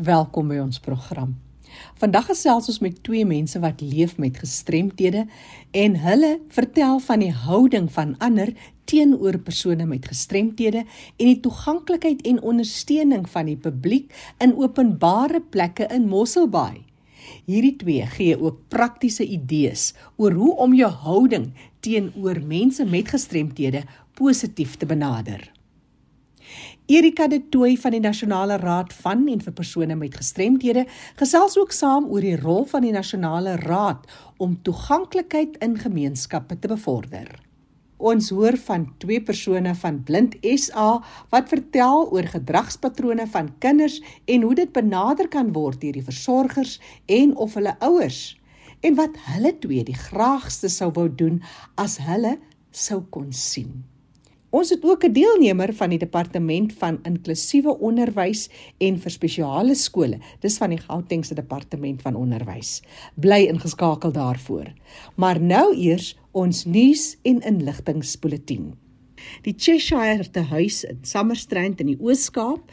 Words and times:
Welkom 0.00 0.48
by 0.48 0.56
ons 0.62 0.78
program. 0.80 1.34
Vandag 2.00 2.30
gesels 2.30 2.70
ons 2.72 2.78
met 2.80 2.94
twee 3.04 3.26
mense 3.28 3.58
wat 3.60 3.82
leef 3.84 4.14
met 4.22 4.38
gestremthede 4.40 5.26
en 5.76 5.98
hulle 6.00 6.30
vertel 6.56 7.02
van 7.04 7.20
die 7.20 7.34
houding 7.42 7.90
van 7.92 8.14
ander 8.24 8.54
teenoor 8.88 9.36
persone 9.44 9.84
met 9.90 10.08
gestremthede 10.08 10.86
en 10.86 11.26
die 11.26 11.36
toeganklikheid 11.44 12.24
en 12.32 12.40
ondersteuning 12.40 13.28
van 13.28 13.52
die 13.52 13.58
publiek 13.60 14.08
in 14.40 14.56
openbare 14.56 15.44
plekke 15.52 15.90
in 15.92 16.08
Mosselbaai. 16.08 16.80
Hierdie 17.44 17.76
twee 17.84 18.08
gee 18.16 18.40
ook 18.40 18.64
praktiese 18.72 19.28
idees 19.28 19.90
oor 20.16 20.32
hoe 20.32 20.56
om 20.64 20.80
jou 20.80 20.90
houding 21.04 21.50
teenoor 21.84 22.40
mense 22.40 22.88
met 22.88 23.12
gestremthede 23.12 23.84
positief 24.16 24.80
te 24.80 24.88
benader. 24.88 25.50
Erika 26.90 27.28
de 27.28 27.38
Tooy 27.48 27.76
van 27.78 27.94
die 27.94 28.00
Nasionale 28.02 28.56
Raad 28.58 28.90
van 28.98 29.20
en 29.30 29.38
vir 29.44 29.52
persone 29.54 29.94
met 29.94 30.16
gestremthede 30.18 30.82
gesels 31.20 31.54
ook 31.60 31.70
saam 31.70 32.08
oor 32.10 32.24
die 32.26 32.34
rol 32.40 32.64
van 32.66 32.82
die 32.82 32.90
Nasionale 32.90 33.52
Raad 33.60 34.08
om 34.42 34.56
toeganklikheid 34.66 35.54
in 35.62 35.76
gemeenskappe 35.78 36.56
te 36.58 36.70
bevorder. 36.72 37.28
Ons 38.02 38.32
hoor 38.34 38.58
van 38.64 38.88
twee 39.04 39.22
persone 39.22 39.76
van 39.84 40.00
Blind 40.08 40.34
SA 40.42 40.88
wat 41.30 41.52
vertel 41.52 42.08
oor 42.10 42.26
gedragspatrone 42.32 43.28
van 43.36 43.52
kinders 43.62 44.00
en 44.26 44.48
hoe 44.48 44.58
dit 44.58 44.74
benader 44.74 45.30
kan 45.30 45.54
word 45.54 45.78
deur 45.84 45.94
die 46.00 46.08
versorgers 46.10 46.80
en 47.06 47.36
of 47.36 47.54
hulle 47.54 47.76
ouers 47.86 48.34
en 48.82 48.98
wat 48.98 49.14
hulle 49.28 49.54
twee 49.62 49.86
die 49.86 50.00
graagste 50.08 50.66
sou 50.66 50.90
wou 50.98 51.06
doen 51.06 51.38
as 51.78 52.00
hulle 52.02 52.34
sou 52.74 53.04
kon 53.14 53.30
sien. 53.30 53.84
Ons 54.50 54.70
het 54.74 54.84
ook 54.84 55.04
'n 55.04 55.12
deelnemer 55.12 55.74
van 55.74 55.90
die 55.90 55.98
departement 55.98 56.72
van 56.72 56.98
inklusiewe 57.02 57.78
onderwys 57.78 58.48
en 58.78 58.98
vir 58.98 59.10
spesiale 59.10 59.74
skole. 59.74 60.18
Dis 60.40 60.58
van 60.58 60.70
die 60.70 60.78
Gautengse 60.78 61.34
departement 61.34 62.02
van 62.02 62.14
onderwys. 62.14 62.82
Bly 63.14 63.46
ingeskakel 63.46 64.12
daarvoor. 64.12 64.72
Maar 65.16 65.40
nou 65.40 65.76
eers 65.76 66.18
ons 66.30 66.64
nuus 66.64 67.18
en 67.22 67.40
inligtingspulsatie. 67.40 68.74
Die 69.42 69.54
Cheshire 69.56 70.30
te 70.30 70.40
huis 70.40 70.84
in 70.84 70.98
Summerstrand 71.02 71.80
in 71.80 71.86
die 71.86 72.00
Oos-Kaap 72.00 72.72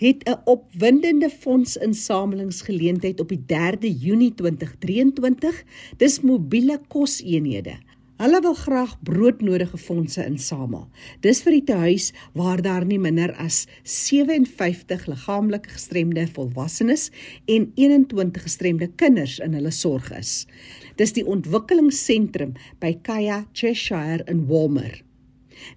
het 0.00 0.28
'n 0.28 0.40
opwindende 0.44 1.30
fondsinsamelingsgeleentheid 1.30 3.20
op 3.20 3.28
die 3.28 3.42
3de 3.46 3.92
Junie 3.98 4.34
2023. 4.34 5.64
Dis 5.96 6.20
mobiele 6.20 6.80
koseenhede. 6.88 7.78
Hulle 8.20 8.36
wil 8.44 8.52
graag 8.52 8.90
broodnodige 9.00 9.78
fondse 9.80 10.20
insamel. 10.28 10.82
Dis 11.24 11.38
vir 11.40 11.54
die 11.56 11.62
tehuis 11.70 12.10
waar 12.36 12.60
daar 12.60 12.84
nie 12.84 12.98
minder 13.00 13.30
as 13.40 13.62
57 13.88 15.06
liggaamlik 15.08 15.70
gestremde 15.72 16.26
volwassenes 16.28 17.06
en 17.48 17.70
21 17.80 18.42
gestremde 18.44 18.90
kinders 19.00 19.38
in 19.40 19.56
hulle 19.56 19.72
sorg 19.72 20.10
is. 20.18 20.44
Dis 21.00 21.16
die 21.16 21.24
ontwikkelingsentrum 21.24 22.52
by 22.84 22.90
Kaya 23.08 23.46
Cheshire 23.56 24.26
in 24.28 24.44
Walmer. 24.50 24.98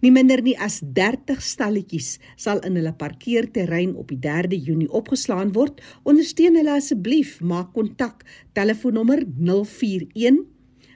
Nie 0.04 0.12
minder 0.12 0.44
nie 0.44 0.58
as 0.60 0.82
30 0.84 1.40
stalletjies 1.40 2.18
sal 2.36 2.60
in 2.68 2.76
hulle 2.76 2.92
parkeerterrein 2.92 3.96
op 3.96 4.12
die 4.12 4.20
3de 4.20 4.60
Junie 4.60 4.90
opgeslaan 4.92 5.56
word. 5.56 5.80
Ondersteun 6.04 6.60
hulle 6.60 6.76
asseblief, 6.76 7.38
maak 7.40 7.72
kontak. 7.72 8.28
Telefoonnommer 8.52 9.24
041 9.40 10.44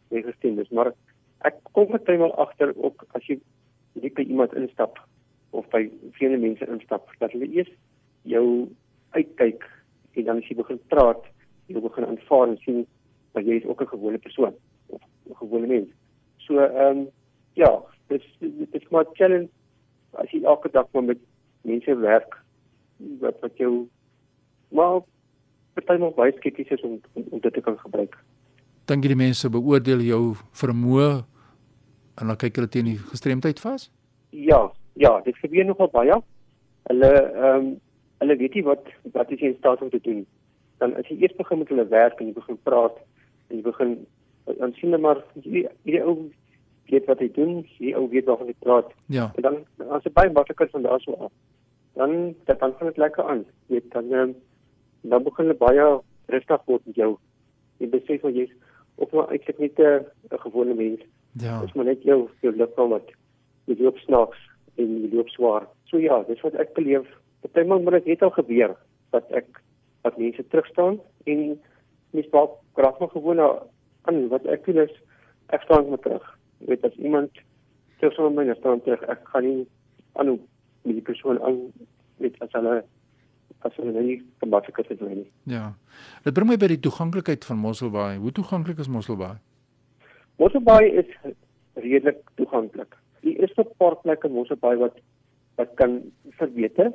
gestremdes, 0.10 0.70
maar 0.70 0.94
ek 1.42 1.56
kom 1.72 1.88
net 1.92 2.08
eendag 2.08 2.38
agter 2.38 2.74
ook 2.76 3.06
as 3.14 3.26
jy 3.26 3.40
net 3.94 4.14
by 4.14 4.22
iemand 4.22 4.54
instap 4.54 5.00
of 5.54 5.70
by 5.74 5.86
vele 6.20 6.38
mense 6.42 6.68
instap 6.68 7.10
dat 7.20 7.32
hulle 7.36 7.50
eers 7.54 7.72
jou 8.30 8.46
uitkyk 9.18 9.66
en 10.14 10.28
dan 10.30 10.42
as 10.42 10.50
jy 10.50 10.58
begin 10.58 10.80
praat, 10.94 11.24
jy 11.70 11.82
begin 11.82 12.08
aanvaar 12.08 12.48
en 12.52 12.60
sien 12.66 12.84
dat 13.34 13.46
jy 13.46 13.60
is 13.62 13.66
ook 13.66 13.82
'n 13.82 13.94
gewone 13.94 14.18
persoon 14.18 14.54
of 14.88 15.02
'n 15.30 15.36
gewone 15.42 15.68
mens. 15.68 15.90
So 16.38 16.60
ehm 16.60 16.98
um, 16.98 17.08
ja, 17.54 17.72
dis 18.08 18.26
dis 18.40 18.90
maar 18.90 19.06
challenge 19.14 19.50
as 20.12 20.32
jy 20.32 20.44
elke 20.44 20.70
dag 20.72 20.88
met 20.92 21.20
mense 21.62 21.96
werk 21.96 22.38
wat 23.20 23.40
wat 23.42 23.58
jou 23.58 23.88
maar 24.70 25.02
partymal 25.74 26.14
baie 26.14 26.34
skepties 26.38 26.70
is 26.70 26.82
om, 26.82 27.00
om 27.14 27.24
om 27.30 27.40
dit 27.40 27.54
te 27.54 27.62
kan 27.62 27.78
gebruik. 27.78 28.18
Dink 28.86 29.04
jy 29.04 29.14
die 29.14 29.24
mense 29.26 29.50
beoordeel 29.50 30.00
jou 30.00 30.36
vermoë 30.52 31.24
en 32.22 32.28
dan 32.28 32.38
kyk 32.38 32.56
hulle 32.56 32.70
teen 32.70 32.86
die 32.86 32.98
gestremdheid 32.98 33.60
vas? 33.60 33.90
Ja, 34.30 34.72
ja, 34.94 35.22
dit 35.22 35.38
gebeur 35.38 35.66
nogal 35.66 35.90
baie. 35.92 36.20
Hulle 36.90 37.12
ehm 37.16 37.56
um, 37.56 37.74
hulle 38.24 38.36
weet 38.40 38.54
nie 38.54 38.64
wat 38.64 38.86
wat 39.12 39.32
is 39.32 39.42
in 39.44 39.56
staat 39.58 39.82
om 39.82 39.90
te 39.90 40.00
doen. 40.02 40.26
Dan 40.78 40.96
as 41.00 41.08
jy 41.12 41.18
eers 41.22 41.36
begin 41.36 41.60
met 41.60 41.72
hulle 41.74 41.88
werk 41.92 42.20
en 42.20 42.30
jy 42.30 42.36
begin 42.38 42.60
praat 42.64 42.96
en 43.50 43.58
jy 43.58 43.64
begin 43.66 43.98
dan 44.46 44.74
sien 44.78 44.92
hulle 44.92 45.02
maar 45.04 45.20
jy 45.44 46.00
ou 46.04 46.30
weet 46.92 47.08
wat 47.08 47.20
hy 47.24 47.30
doen, 47.36 47.62
jy 47.80 47.94
ou 47.98 48.08
weet 48.12 48.28
waarvan 48.30 48.52
hy 48.52 48.56
praat. 48.60 48.94
Ja. 49.08 49.30
En 49.36 49.48
dan 49.48 49.60
as 49.98 50.06
jy 50.08 50.14
baie 50.16 50.32
makliker 50.32 50.70
van 50.72 50.88
daar 50.88 51.04
so 51.04 51.18
af. 51.28 51.32
Dan 52.00 52.36
dan 52.46 52.76
gaan 52.78 52.92
dit 52.92 53.02
lekker 53.06 53.30
aan. 53.30 53.46
Jy 53.68 53.84
dan 53.96 54.12
um, 54.14 54.36
dan 55.02 55.24
begin 55.24 55.50
hulle 55.50 55.60
baie 55.60 55.90
rustig 56.36 56.70
word 56.70 56.86
met 56.86 57.02
jou. 57.02 57.12
Jy 57.80 57.92
besef 57.98 58.24
wat 58.24 58.40
jy 58.40 58.48
of 59.02 59.12
maar 59.12 59.32
eintlik 59.34 59.60
net 59.60 59.80
'n 59.80 60.44
gewone 60.46 60.74
mens. 60.74 61.02
Ja. 61.42 61.60
Dis 61.62 61.74
maar 61.74 61.86
net 61.86 62.04
jou 62.04 62.30
jou 62.42 62.56
liggaam 62.56 62.90
wat 62.90 63.12
jy 63.66 63.76
loop 63.80 63.98
snaaks 63.98 64.40
en 64.82 64.96
jy 65.02 65.12
loop 65.14 65.30
swaar. 65.30 65.68
So 65.90 66.02
ja, 66.02 66.22
dis 66.28 66.42
wat 66.46 66.58
ek 66.62 66.74
beleef. 66.78 67.08
Partymal 67.44 67.84
moet 67.84 68.00
dit 68.00 68.14
net 68.14 68.26
al 68.26 68.34
gebeur 68.38 68.76
dat 69.16 69.30
ek 69.32 69.62
dat 70.04 70.18
mense 70.20 70.44
terugstaan 70.52 71.00
en 71.30 71.42
mens 72.12 72.30
maak 72.32 72.56
graag 72.76 73.00
maar 73.00 73.10
gewoon 73.10 73.42
aan 74.02 74.28
wat 74.28 74.46
ek 74.46 74.66
doen 74.66 74.84
is 74.84 74.96
ek 75.56 75.62
staan 75.62 75.90
met 75.90 76.02
terug. 76.02 76.26
Jy 76.60 76.74
weet 76.74 76.86
as 76.88 76.98
iemand 77.00 77.44
terug 78.00 78.14
staan 78.14 78.36
my 78.36 78.54
staan 78.58 78.82
terug, 78.82 79.02
ek 79.08 79.22
gaan 79.32 79.48
nie 79.48 79.68
aan 80.20 80.36
met 80.84 80.98
die 81.00 81.06
persoon 81.06 81.40
aan 81.44 81.60
met 82.18 82.36
as 82.44 82.52
hulle 82.58 82.82
as 83.64 83.76
hulle 83.80 84.02
nie 84.02 84.18
gemaak 84.44 84.68
het 84.68 84.88
dit 84.90 85.02
nie. 85.02 85.28
Ja. 85.48 85.74
Dit 86.24 86.36
bring 86.36 86.50
my 86.50 86.58
by 86.60 86.68
die 86.74 86.82
toeganklikheid 86.84 87.46
van 87.48 87.62
Mosselbaai. 87.64 88.18
Hoe 88.20 88.32
toeganklik 88.32 88.82
is 88.84 88.92
Mosselbaai? 88.92 89.38
Mosselbaai 90.42 90.92
is 91.04 91.10
redelik 91.80 92.20
toeganklik. 92.36 92.98
Die 93.24 93.40
eerste 93.40 93.64
paar 93.80 93.96
plekke 94.04 94.28
in 94.28 94.36
Mosselbaai 94.38 94.78
wat 94.78 95.00
wat 95.56 95.74
kan 95.78 96.00
verbeter, 96.40 96.90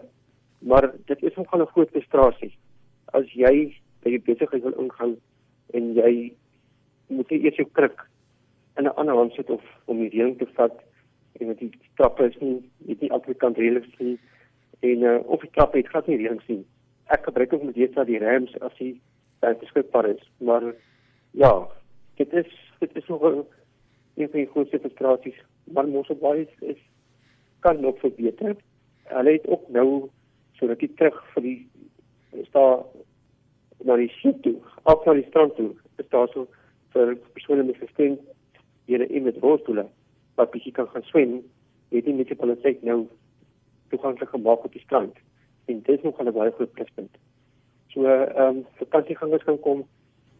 maar 0.59 0.91
dit 1.07 1.23
is 1.23 1.35
nogal 1.37 1.63
'n 1.63 1.73
groot 1.73 1.91
frustrasie. 1.91 2.53
As 3.13 3.27
jy 3.33 3.75
by 4.03 4.11
die 4.11 4.25
besigheid 4.27 4.63
wil 4.63 4.79
ingaan 4.83 5.17
en 5.75 5.95
jy 5.95 6.33
moet 7.09 7.31
eers 7.31 7.57
jou 7.57 7.69
kruk 7.73 8.09
in 8.79 8.85
'n 8.85 8.97
ander 8.97 9.15
hand 9.15 9.33
sit 9.33 9.51
of 9.51 9.63
om 9.87 9.99
die 9.99 10.11
reëling 10.11 10.39
te 10.39 10.47
vat 10.55 10.77
en 11.41 11.47
dit 11.47 11.59
die 11.59 11.73
trappe 11.97 12.25
is 12.25 12.39
nie 12.41 12.63
net 12.87 13.01
nie 13.01 13.13
altyd 13.13 13.39
kan 13.39 13.55
reëlig 13.55 13.87
sien 13.97 14.19
en 14.81 15.03
uh, 15.03 15.19
of 15.27 15.41
die 15.41 15.51
trappe 15.51 15.79
het 15.79 15.89
glad 15.89 16.07
nie 16.07 16.17
reëling 16.17 16.43
sien. 16.47 16.65
Ek 17.07 17.25
gebruik 17.25 17.53
ook 17.53 17.63
met 17.63 17.75
dit 17.75 17.95
dat 17.95 18.07
die 18.07 18.19
rams 18.19 18.55
as 18.61 18.79
hy 18.79 18.99
beskikbaar 19.41 20.07
is, 20.07 20.23
maar 20.39 20.75
ja, 21.31 21.69
dit 22.17 22.33
is 22.33 22.51
dit 22.79 22.97
is 22.97 23.07
nog 23.07 23.23
'n 23.23 23.47
een 24.17 24.31
van 24.31 24.41
die 24.41 24.51
grootste 24.51 24.79
frustrasies, 24.79 25.41
maar 25.73 25.88
mos 25.88 26.09
op 26.09 26.20
baie 26.20 26.49
is, 26.61 26.81
kan 27.61 27.81
nog 27.81 27.99
verbeter. 27.99 28.56
Hulle 29.05 29.32
het 29.32 29.47
ook 29.47 29.69
nou 29.69 30.09
sodat 30.53 30.79
dit 30.79 30.97
terug 30.97 31.19
vir 31.35 31.43
die 31.43 31.59
is 32.31 32.50
daar 32.50 32.82
na 33.87 33.97
die 33.97 34.11
see 34.19 34.35
toe, 34.43 34.56
af 34.82 35.05
na 35.06 35.15
die 35.15 35.26
strand 35.29 35.55
toe, 35.56 35.70
is 35.97 36.09
daar 36.11 36.29
so 36.32 36.49
vir 36.94 37.15
persone 37.37 37.62
met 37.62 37.79
gestremd 37.79 38.20
hier 38.88 39.05
in 39.11 39.26
met 39.29 39.38
rolstoele 39.43 39.87
wat 40.38 40.50
bietjie 40.50 40.73
kan 40.73 40.88
gaan 40.93 41.06
swem, 41.06 41.38
het 41.93 42.05
die 42.05 42.14
munisipaliteit 42.14 42.82
nou 42.82 43.06
toeganklik 43.93 44.31
gemaak 44.35 44.64
op 44.64 44.73
die 44.73 44.82
strand. 44.85 45.17
En 45.69 45.82
dit 45.82 45.99
is 45.99 46.05
nog 46.05 46.21
'n 46.21 46.32
baie 46.32 46.50
groot 46.50 46.73
pluspunt. 46.73 47.17
So 47.88 48.05
ehm 48.05 48.56
um, 48.56 48.67
vakansiegangers 48.81 49.44
kan 49.44 49.61
kom 49.61 49.87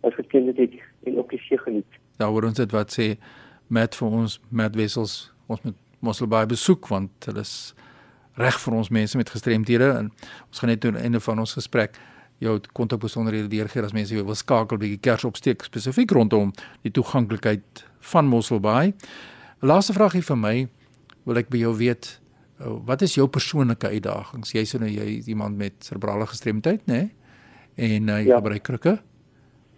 as 0.01 0.15
gekende 0.15 0.53
dit 0.53 0.75
en 1.05 1.19
ook 1.19 1.31
die 1.31 1.39
see 1.39 1.59
geniet. 1.59 1.93
Nou 2.19 2.31
hoor 2.33 2.45
ons 2.45 2.61
dit 2.61 2.73
wat 2.73 2.93
sê 2.93 3.17
met 3.69 3.95
vir 3.95 4.09
ons 4.09 4.39
met 4.49 4.77
wissels 4.77 5.33
ons 5.47 5.63
met 5.65 5.75
Mosselbaai 6.05 6.47
besoek 6.47 6.87
want 6.93 7.27
hulle 7.27 7.43
is 7.43 7.75
reg 8.39 8.59
vir 8.63 8.77
ons 8.79 8.91
mense 8.95 9.19
met 9.19 9.31
gestremdhede 9.31 9.89
en 9.97 10.13
ons 10.47 10.61
gaan 10.63 10.71
net 10.71 10.85
aan 10.87 11.01
einde 11.01 11.21
van 11.21 11.43
ons 11.43 11.57
gesprek 11.59 11.99
jou 12.39 12.55
kontak 12.73 13.03
besonderhede 13.03 13.51
deurgee 13.51 13.83
as 13.83 13.95
mense 13.97 14.15
wil 14.15 14.39
skakel 14.39 14.79
bietjie 14.79 15.01
kers 15.03 15.27
opsteek 15.27 15.65
spesifiek 15.67 16.13
rondom 16.15 16.53
die 16.87 16.93
toeganklikheid 16.95 17.83
van 18.13 18.31
Mosselbaai. 18.31 18.95
Laaste 19.67 19.97
vraagie 19.97 20.23
vir 20.23 20.39
my 20.39 20.55
wil 21.27 21.41
ek 21.43 21.51
by 21.51 21.65
jou 21.65 21.75
weet 21.79 22.15
wat 22.87 23.03
is 23.07 23.15
jou 23.15 23.27
persoonlike 23.31 23.87
uitdagings? 23.87 24.55
Jy's 24.55 24.75
nou 24.79 24.91
jy 24.91 25.21
iemand 25.31 25.59
met 25.59 25.77
serebrale 25.87 26.27
gestremdheid, 26.27 26.87
né? 26.91 26.99
Nee? 26.99 27.11
En 27.79 28.09
uh, 28.11 28.17
jy 28.19 28.33
ja. 28.33 28.39
gebruik 28.41 28.65
krikke. 28.67 28.97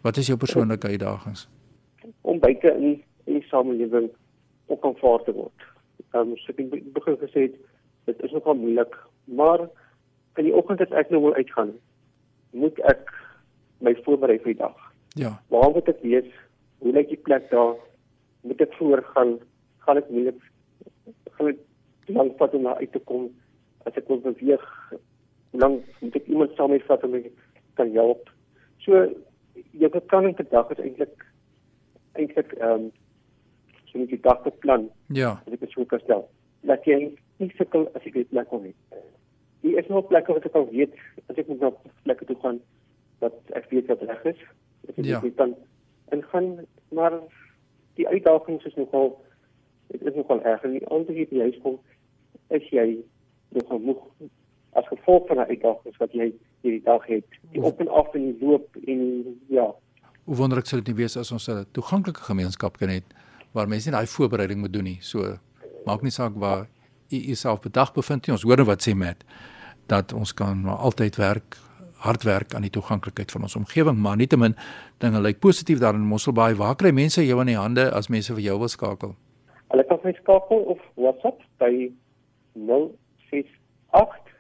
Wat 0.01 0.17
is 0.17 0.31
jou 0.31 0.39
persoonlike 0.41 0.89
uitdagings? 0.89 1.45
Om 2.25 2.41
buite 2.41 2.73
in 2.73 3.03
in 3.27 3.39
die 3.39 3.49
samelewing 3.49 4.11
ook 4.67 4.85
aanvaar 4.85 5.25
te 5.25 5.35
word. 5.37 5.67
Ehm 6.11 6.33
um, 6.33 6.37
so 6.43 6.53
ek 6.53 6.93
begin 6.95 7.19
gesê 7.23 7.47
het 7.49 7.59
dit 8.09 8.23
is 8.27 8.33
nogal 8.33 8.59
moeilik, 8.59 8.95
maar 9.25 9.67
in 10.39 10.47
die 10.49 10.55
oggend 10.57 10.81
as 10.81 10.95
ek 10.97 11.11
nou 11.11 11.23
wil 11.27 11.37
uitgaan, 11.37 11.75
moet 12.57 12.79
ek 12.91 13.13
my 13.85 13.95
voorberei 14.05 14.39
vir 14.39 14.55
die 14.55 14.63
dag. 14.63 14.77
Ja. 15.21 15.35
Waar 15.53 15.71
moet 15.75 15.89
ek 15.91 16.03
wees? 16.03 16.29
Hoe 16.81 16.93
lyk 16.97 17.11
die 17.13 17.21
plek 17.29 17.51
daar? 17.51 17.77
Moet 18.47 18.61
ek 18.61 18.75
voor 18.79 19.03
gaan? 19.15 19.39
Ek 19.91 20.07
moeilik 20.07 20.39
gaan 21.35 21.49
ek 21.51 21.63
lank 22.15 22.37
pad 22.39 22.55
om 22.55 22.69
uit 22.69 22.93
te 22.93 23.01
kom? 23.09 23.27
As 23.89 23.97
ek 23.99 24.07
wil 24.13 24.21
beweeg, 24.23 24.67
lank 25.59 25.87
moet 26.01 26.19
ek 26.21 26.29
iemand 26.31 26.55
saam 26.55 26.77
vat 26.87 27.05
om 27.07 27.17
my 27.17 27.25
kan 27.75 27.91
help? 27.97 28.31
So 28.85 29.03
jou 29.73 29.91
beplanning 29.91 30.37
per 30.39 30.47
dag 30.51 30.71
is 30.75 30.83
eintlik 30.85 31.27
eintlik 32.19 32.55
ehm 32.59 32.87
um, 32.87 32.91
so 33.91 33.99
net 33.99 34.13
die 34.13 34.21
dag 34.21 34.43
beplan. 34.43 34.89
Ja. 35.07 35.37
Ek 35.51 35.61
dit 35.61 35.71
sou 35.75 35.87
kan 35.87 36.03
stel. 36.05 36.27
Dat 36.69 36.85
jy 36.89 36.99
nie 37.41 37.51
sukkel 37.57 37.89
as 37.95 38.05
ek 38.07 38.19
dit 38.19 38.31
plek 38.31 38.49
kom 38.49 38.65
nie. 38.69 38.75
Die 39.65 39.77
is 39.77 39.89
nog 39.93 40.09
plekke 40.09 40.37
wat 40.37 40.47
ek 40.49 40.57
al 40.59 40.69
weet 40.71 40.95
as 41.29 41.37
ek 41.37 41.49
moet 41.49 41.61
na 41.61 41.73
plekke 42.05 42.29
toe 42.29 42.39
gaan 42.43 42.61
wat 43.25 43.37
ek 43.57 43.69
weet 43.71 43.91
wat 43.93 44.03
reg 44.09 44.25
is. 44.33 44.43
Ek 44.89 45.01
ja. 45.05 45.21
weet 45.25 45.37
dan 45.37 45.57
en 46.11 46.23
gaan 46.33 46.51
maar 46.91 47.21
die 48.01 48.09
uitdagings 48.09 48.65
is 48.65 48.75
nogal 48.75 49.13
dit 49.93 50.03
is 50.03 50.15
nogal 50.15 50.43
erg 50.43 50.65
en 50.67 50.77
die 50.79 50.87
ander 50.87 51.15
jy 51.15 51.27
by 51.31 51.45
huis 51.47 51.59
kom 51.65 51.79
is 52.57 52.67
jy 52.75 52.87
nogal 53.57 53.83
moeg 53.85 54.03
as 54.79 54.87
gevolg 54.89 55.27
van 55.29 55.39
'n 55.43 55.51
uitdagings 55.51 55.99
wat 55.99 56.13
jy 56.13 56.33
hierdie 56.63 56.83
dag 56.85 57.07
het. 57.07 57.27
Die 57.53 57.63
op 57.63 57.81
en 57.81 57.89
af 57.89 58.15
in 58.15 58.27
die 58.31 58.47
loop 58.47 58.77
en 58.87 59.01
ja. 59.49 59.75
Hoe 60.25 60.37
wonderlik 60.37 60.67
sou 60.67 60.81
dit 60.81 60.93
nie 60.93 61.03
wees 61.03 61.17
as 61.17 61.33
ons 61.33 61.49
'n 61.49 61.67
toeganklike 61.73 62.23
gemeenskap 62.23 62.77
kan 62.79 62.89
hê 62.89 63.03
waar 63.53 63.69
mense 63.69 63.91
nie 63.91 63.97
daai 63.97 64.07
voorbereiding 64.07 64.61
moet 64.61 64.73
doen 64.73 64.85
nie. 64.85 64.99
So 65.01 65.39
maak 65.87 66.03
nie 66.03 66.15
saak 66.15 66.37
waar 66.39 66.69
u 67.11 67.17
jouself 67.17 67.61
bedag 67.61 67.93
bevind 67.93 68.27
nie. 68.27 68.35
Ons 68.37 68.47
hoor 68.47 68.61
nou 68.61 68.69
wat 68.69 68.87
sê 68.87 68.95
Matt 68.95 69.25
dat 69.91 70.13
ons 70.15 70.33
kan 70.35 70.61
maar 70.63 70.79
altyd 70.87 71.17
werk 71.19 71.59
hard 72.01 72.23
werk 72.25 72.55
aan 72.55 72.65
die 72.65 72.73
toeganklikheid 72.73 73.33
van 73.33 73.43
ons 73.43 73.57
omgewing, 73.57 73.99
maar 74.01 74.17
nietemin 74.17 74.55
dinge 75.05 75.21
lyk 75.21 75.41
positief 75.45 75.83
daar 75.83 75.95
in 75.95 76.07
Mosselbaai. 76.09 76.55
Waar 76.57 76.77
kry 76.81 76.95
mense 76.97 77.25
jou 77.27 77.41
in 77.43 77.53
die 77.53 77.59
hande 77.59 77.91
as 77.93 78.09
mense 78.09 78.33
vir 78.33 78.45
jou 78.47 78.59
wil 78.63 78.73
skakel? 78.73 79.13
Hulle 79.69 79.85
kan 79.89 80.01
my 80.05 80.15
skakel 80.17 80.65
of 80.73 80.81
WhatsApp 80.97 81.43
by 81.61 81.91
068 82.55 84.33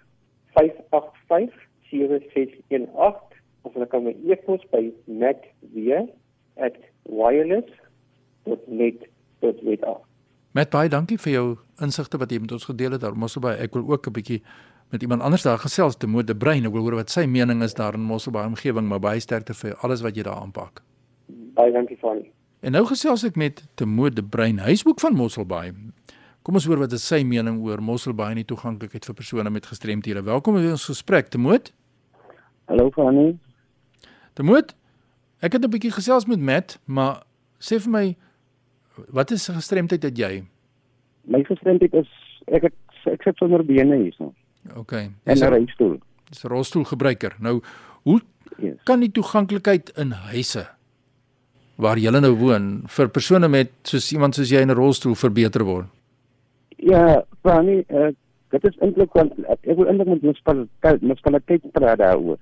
585 0.56 1.52
7618 1.90 3.36
of 3.62 3.74
hulle 3.74 3.90
kan 3.92 4.08
my 4.08 4.16
e-pos 4.32 4.64
by 4.72 4.88
matt@wireless.net.za. 8.44 10.00
Met 10.50 10.70
baie 10.70 10.88
dankie 10.88 11.18
vir 11.18 11.32
jou 11.32 11.46
insigte 11.84 12.18
wat 12.18 12.32
jy 12.32 12.40
met 12.42 12.52
ons 12.52 12.64
gedeel 12.64 12.96
het. 12.96 13.00
Daar 13.00 13.16
Mosselbaai, 13.16 13.56
ek 13.62 13.74
wil 13.74 13.86
ook 13.90 14.06
'n 14.06 14.12
bietjie 14.12 14.42
met 14.90 15.02
iemand 15.02 15.22
anders 15.22 15.42
daar 15.42 15.58
gesels 15.58 15.96
te 15.96 16.06
moet, 16.06 16.26
die 16.26 16.34
brein. 16.34 16.64
Ek 16.64 16.72
wil 16.72 16.82
hoor 16.82 16.94
wat 16.94 17.10
sy 17.10 17.26
mening 17.26 17.62
is 17.62 17.74
daar 17.74 17.94
in 17.94 18.00
Mosselbaai 18.00 18.46
omgewing, 18.46 18.88
maar 18.88 18.98
baie 18.98 19.20
sterkte 19.20 19.54
vir 19.54 19.76
alles 19.76 20.00
wat 20.00 20.16
jy 20.16 20.22
daar 20.22 20.40
aanpak. 20.40 20.82
Baie 21.54 21.72
dankie 21.72 21.96
Fanny. 21.96 22.30
En 22.60 22.72
nou 22.72 22.84
gesels 22.86 23.24
ek 23.24 23.36
met 23.36 23.62
Temo 23.74 24.08
de 24.08 24.22
Brein, 24.22 24.58
huisboek 24.58 25.00
van 25.00 25.14
Mosselbaai. 25.14 25.72
Kom 26.42 26.54
ons 26.54 26.64
hoor 26.64 26.78
wat 26.78 26.92
is 26.92 27.06
sy 27.06 27.22
mening 27.22 27.62
oor 27.62 27.80
Mosselbaai 27.82 28.30
en 28.30 28.36
die 28.36 28.44
toeganklikheid 28.44 29.04
vir 29.04 29.14
persone 29.14 29.50
met 29.50 29.66
gestremthede. 29.66 30.22
Welkom 30.22 30.54
by 30.54 30.70
ons 30.70 30.84
gesprek, 30.84 31.28
Temo. 31.28 31.56
Hallo 32.66 32.90
Fanny. 32.90 33.38
Temo, 34.34 34.56
ek 35.40 35.52
het 35.52 35.64
'n 35.64 35.70
bietjie 35.70 35.92
gesels 35.92 36.26
met 36.26 36.40
Matt, 36.40 36.78
maar 36.84 37.22
sê 37.60 37.78
vir 37.78 37.90
my 37.90 38.16
wat 39.08 39.30
is 39.30 39.48
'n 39.48 39.54
gestremdheid 39.54 40.00
dat 40.00 40.16
jy? 40.18 40.44
My 41.24 41.42
gestremdheid 41.44 41.94
is 41.94 42.08
ek 42.46 42.62
het, 42.62 42.74
ek 43.04 43.22
sit 43.22 43.36
sonder 43.36 43.64
bene 43.64 43.96
hierso. 43.96 44.34
OK. 44.76 44.92
En 44.92 45.12
'n 45.24 45.52
rolstoel. 45.52 45.98
Dis 46.28 46.44
'n 46.44 46.48
rolstoelgebruiker. 46.48 47.36
Nou, 47.38 47.60
hoe 48.02 48.20
yes. 48.58 48.82
kan 48.84 49.00
die 49.00 49.10
toeganklikheid 49.10 49.92
in 49.96 50.10
huise 50.10 50.66
waar 51.76 51.98
jy 51.98 52.10
nou 52.10 52.34
woon 52.36 52.82
vir 52.86 53.08
persone 53.08 53.48
met 53.48 53.70
soos 53.82 54.12
iemand 54.12 54.34
soos 54.34 54.50
jy 54.50 54.60
in 54.60 54.70
'n 54.70 54.76
rolstoel 54.76 55.14
verbeter 55.14 55.64
word? 55.64 55.86
Ja, 56.76 57.24
Fanny, 57.42 57.84
uh, 57.88 58.12
dit 58.50 58.64
is 58.64 58.76
eintlik 58.80 59.12
want 59.12 59.32
ek 59.48 59.76
wil 59.76 59.86
eintlik 59.86 60.08
met 60.08 60.22
munisipaliteit 60.22 61.02
munisipaliteit 61.02 61.72
praat 61.72 61.98
daaroor. 61.98 62.38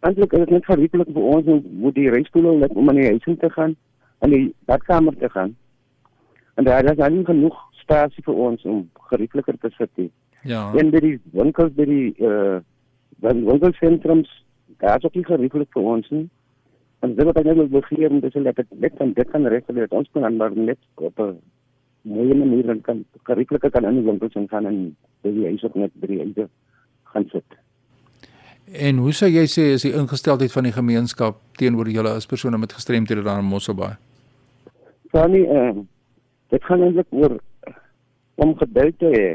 Eintlik 0.00 0.32
is 0.32 0.38
dit 0.38 0.50
net 0.50 0.64
gerieflik 0.64 1.08
vir 1.12 1.22
ons 1.22 1.46
om 1.46 1.92
die 1.92 2.10
rolstoel 2.10 2.58
net 2.58 2.72
om 2.72 2.88
in 2.88 2.96
die 2.96 3.06
huis 3.06 3.38
te 3.38 3.50
gaan 3.50 3.76
en 4.20 4.30
die 4.30 4.54
badkamer 4.68 5.16
te 5.16 5.30
gaan. 5.30 5.56
En 6.54 6.64
daar 6.64 6.84
is 6.84 6.98
al 6.98 7.22
genoeg 7.24 7.56
spasie 7.80 8.24
vir 8.24 8.34
ons 8.34 8.64
om 8.64 8.82
geriefliker 9.10 9.56
te 9.60 9.70
sit. 9.76 9.90
Nie. 9.96 10.10
Ja. 10.42 10.70
En 10.76 10.90
by 10.92 11.00
die 11.04 11.16
winkels 11.36 11.72
by 11.76 11.86
die 11.88 12.12
uh 12.18 12.60
winkelsentrums, 13.20 14.28
daar 14.80 14.96
is 14.96 15.04
ook 15.04 15.16
nie 15.18 15.26
gerieflik 15.28 15.68
vir 15.76 15.88
ons 15.94 16.06
nie. 16.08 16.26
En 17.04 17.14
dit 17.16 17.24
wat 17.28 17.36
ek 17.36 17.48
net 17.48 17.58
wil 17.58 17.68
begeer, 17.68 18.12
dis 18.20 18.36
net 18.40 18.56
dat 18.56 18.76
net 18.80 18.96
van 18.96 19.12
dit 19.16 19.30
kan 19.32 19.48
reguleer 19.54 19.92
ons 19.92 20.08
kan 20.12 20.36
maar 20.36 20.56
net 20.56 20.78
op 20.94 21.20
'n 21.20 21.36
mooie 22.02 22.34
manier 22.34 22.76
kan 22.82 23.04
geriefliker 23.24 23.70
kan 23.70 23.84
in 23.84 24.00
die 24.00 24.04
winkels 24.04 24.32
gaan 24.48 24.66
en 24.66 24.96
by 25.22 25.32
die 25.32 25.44
huis 25.44 25.64
ook 25.64 25.74
net 25.74 25.92
by 26.00 26.06
die 26.06 26.18
huise 26.18 26.48
gaan 27.12 27.28
sit. 27.32 27.58
En 28.72 28.96
hoe 28.96 29.12
sou 29.12 29.28
jy 29.28 29.46
sê 29.46 29.72
is 29.74 29.82
die 29.82 29.92
ingesteldheid 29.92 30.52
van 30.52 30.64
die 30.64 30.72
gemeenskap 30.72 31.40
teenoor 31.58 31.88
julle 31.88 32.08
as 32.08 32.26
persone 32.26 32.58
met 32.58 32.72
gestremthede 32.72 33.22
daar 33.22 33.38
in 33.38 33.44
Mosselbaai? 33.44 33.96
Fanny, 35.10 35.42
uh, 35.46 35.76
dit 36.48 36.64
gaan 36.64 36.82
eintlik 36.82 37.06
oor 37.10 37.38
om 38.34 38.56
geduld 38.56 38.98
te 38.98 39.10
hê. 39.14 39.28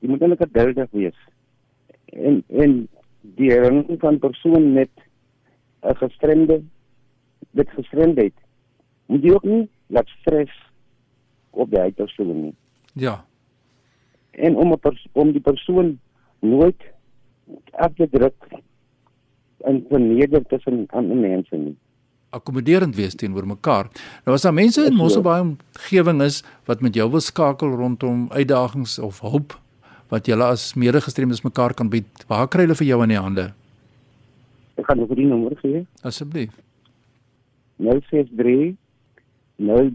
Jy 0.00 0.10
moet 0.10 0.22
eintlik 0.24 0.44
geduldig 0.46 0.90
wees. 0.90 1.18
En 2.12 2.42
en 2.48 2.76
die 3.36 3.50
herinnering 3.52 4.00
van 4.00 4.18
persoon 4.18 4.72
met 4.72 4.90
'n 5.82 5.96
gestremde 5.96 6.62
met 7.50 7.70
gestremdheid 7.70 8.34
moet 9.06 9.22
jy 9.22 9.32
ook 9.32 9.44
nie 9.44 9.68
laat 9.86 10.08
stres 10.08 10.52
op 11.50 11.70
die 11.70 11.78
uitpersoon 11.78 12.40
nie. 12.40 12.54
Ja. 12.92 13.24
En 14.30 14.56
om 14.56 14.74
om 15.12 15.32
die 15.32 15.40
persoon 15.40 15.98
nooit 16.40 16.82
af 17.70 17.94
te 17.94 18.08
druk 18.10 18.48
en 19.64 19.84
verneder 19.88 20.46
tussen 20.46 20.86
ander 20.86 21.16
mense 21.16 21.56
nie. 21.56 21.76
Akkommoderend 22.34 22.96
wees 22.98 23.16
teenoor 23.18 23.46
mekaar. 23.46 23.90
Nou 24.26 24.34
as 24.36 24.46
daar 24.46 24.54
mense 24.54 24.84
in. 24.84 24.96
Mosselbaai 24.98 25.40
omgewing 25.44 26.22
is 26.24 26.42
wat 26.68 26.82
met 26.84 26.96
jou 26.98 27.08
wil 27.10 27.22
skakel 27.24 27.74
rondom 27.74 28.26
uitdagings 28.32 28.98
of 28.98 29.20
hulp 29.24 29.56
wat 30.12 30.28
julle 30.28 30.46
as 30.46 30.74
medegestremdes 30.78 31.42
mekaar 31.42 31.74
kan 31.74 31.88
bied, 31.90 32.06
waar 32.28 32.48
kry 32.48 32.66
hulle 32.66 32.76
vir 32.78 32.86
jou 32.86 33.00
in 33.02 33.14
die 33.14 33.18
hande? 33.18 33.46
Ek 34.78 34.86
gaan 34.86 35.00
vir 35.06 35.18
die 35.18 35.26
nommer 35.30 35.54
gee. 35.62 35.86
Asseblief. 36.06 36.52
063 37.82 38.74
0 39.64 39.90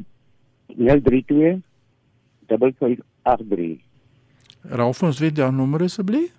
032 0.75 1.60
5583 2.50 3.79
Raaf 4.79 5.03
ons 5.03 5.19
weer 5.22 5.31
daardie 5.34 5.58
nommer 5.58 5.86
asseblief. 5.86 6.34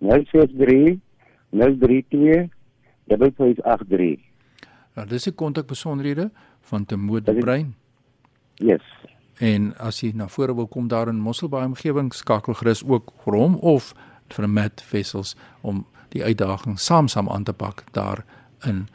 063 0.00 0.98
032 1.52 2.48
5583 3.10 4.29
Nou 4.94 5.06
dis 5.08 5.24
die 5.24 5.32
kontakbesonderhede 5.32 6.30
van 6.70 6.84
Temoed 6.86 7.26
Dit 7.26 7.36
is- 7.36 7.44
Brein. 7.44 7.74
Yes. 8.54 8.82
En 9.38 9.72
as 9.78 10.00
jy 10.00 10.12
na 10.14 10.28
vore 10.28 10.54
wil 10.54 10.66
kom 10.66 10.88
daar 10.88 11.08
in 11.08 11.20
Mosselbaai 11.20 11.64
omgewing, 11.66 12.12
skakel 12.14 12.54
gerus 12.54 12.82
ook 12.84 13.12
vir 13.24 13.34
hom 13.34 13.54
of 13.54 13.94
vir 14.28 14.48
Matt 14.48 14.84
Wessels 14.90 15.36
om 15.60 15.86
die 16.08 16.22
uitdaging 16.24 16.78
saam-saam 16.78 17.28
aan 17.28 17.44
te 17.44 17.52
pak 17.52 17.84
daar 17.92 18.24
in 18.66 18.88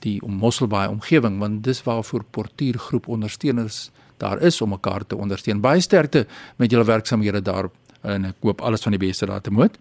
die 0.00 0.20
Mosselbaai 0.26 0.88
omgewing 0.88 1.38
want 1.38 1.62
dis 1.64 1.82
waarvoor 1.82 2.24
portuïergroep 2.30 3.08
ondersteuners 3.08 3.90
daar 4.18 4.42
is 4.42 4.60
om 4.60 4.68
mekaar 4.70 5.06
te 5.06 5.16
ondersteun. 5.16 5.60
Baie 5.60 5.80
sterkte 5.80 6.26
met 6.56 6.70
julle 6.70 6.84
werksamehede 6.84 7.42
daar 7.42 7.68
en 8.02 8.24
ek 8.24 8.34
hoop 8.40 8.60
alles 8.60 8.82
van 8.82 8.92
die 8.92 9.06
beste 9.06 9.26
daar 9.26 9.40
te 9.40 9.50
moet. 9.50 9.78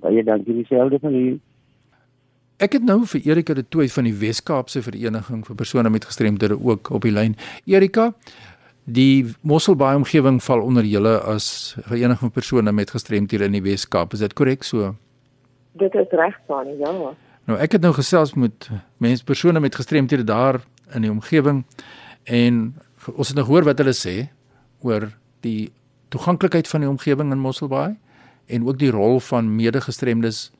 Baie 0.00 0.24
dankie 0.24 0.54
dieselfde 0.54 0.98
van 0.98 1.14
u. 1.14 1.40
Ek 2.62 2.76
het 2.76 2.84
nou 2.86 3.00
vir 3.10 3.24
Erika 3.26 3.54
de 3.54 3.64
Tooy 3.66 3.88
van 3.90 4.06
die 4.06 4.14
Wes-Kaapse 4.14 4.78
Vereniging 4.84 5.40
vir 5.42 5.56
persone 5.58 5.90
met 5.90 6.04
gestremdhede 6.06 6.54
ook 6.54 6.92
op 6.94 7.02
die 7.02 7.10
lyn. 7.10 7.32
Erika, 7.66 8.12
die 8.86 9.24
Mosselbaai 9.42 9.96
omgewing 9.98 10.38
val 10.42 10.60
onder 10.62 10.86
julle 10.86 11.16
as 11.26 11.74
vereniging 11.80 12.20
van 12.28 12.30
persone 12.30 12.72
met 12.72 12.92
gestremdhede 12.94 13.48
in 13.48 13.56
die 13.56 13.62
Wes-Kaap. 13.64 14.14
Is 14.14 14.22
dit 14.22 14.36
korrek 14.38 14.62
so? 14.62 14.92
Dit 15.74 15.96
is 15.98 16.14
reg 16.14 16.36
van 16.46 16.70
ja. 16.78 16.92
Nou 17.50 17.58
ek 17.58 17.74
het 17.74 17.82
nou 17.82 17.90
gesels 17.96 18.36
met 18.38 18.68
mense 19.02 19.26
persone 19.26 19.60
met 19.60 19.74
gestremdhede 19.74 20.24
daar 20.24 20.60
in 20.94 21.02
die 21.02 21.10
omgewing 21.10 21.64
en 22.24 22.60
ons 23.16 23.32
het 23.32 23.36
nou 23.36 23.46
gehoor 23.48 23.66
wat 23.66 23.82
hulle 23.82 23.96
sê 23.98 24.28
oor 24.86 25.08
die 25.42 25.72
toeganklikheid 26.14 26.70
van 26.70 26.86
die 26.86 26.88
omgewing 26.92 27.34
in 27.34 27.42
Mosselbaai 27.42 27.96
en 28.46 28.68
ook 28.68 28.78
die 28.78 28.92
rol 28.94 29.18
van 29.26 29.50
medegestremdes 29.56 30.52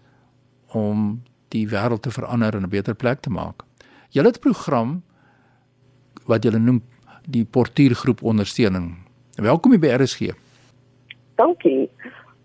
om 0.75 1.23
die 1.55 1.67
wêreld 1.71 2.03
te 2.03 2.11
verander 2.11 2.55
en 2.55 2.67
'n 2.67 2.75
beter 2.77 2.95
plek 2.95 3.21
te 3.21 3.31
maak. 3.31 3.63
Julle 4.11 4.29
het 4.29 4.41
program 4.41 5.03
wat 6.27 6.43
julle 6.43 6.59
noem 6.59 6.83
die 7.29 7.45
portuïergroep 7.45 8.23
ondersteuning. 8.23 8.97
Welkom 9.37 9.81
by 9.81 9.89
RSG. 10.01 10.35
Dankie. 11.35 11.91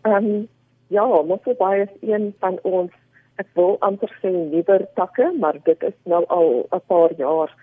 Ehm 0.02 0.16
um, 0.16 0.48
ja, 0.88 1.06
Mosselbaai 1.06 1.82
is 1.82 1.94
een 2.02 2.34
van 2.40 2.60
ons 2.64 2.92
ek 3.36 3.48
wil 3.54 3.78
amper 3.80 4.12
sê 4.22 4.30
nuwer 4.32 4.88
takke, 4.96 5.32
maar 5.40 5.56
dit 5.64 5.84
is 5.84 5.98
nou 6.04 6.26
al 6.28 6.68
'n 6.72 6.82
paar 6.88 7.14
jaar 7.18 7.56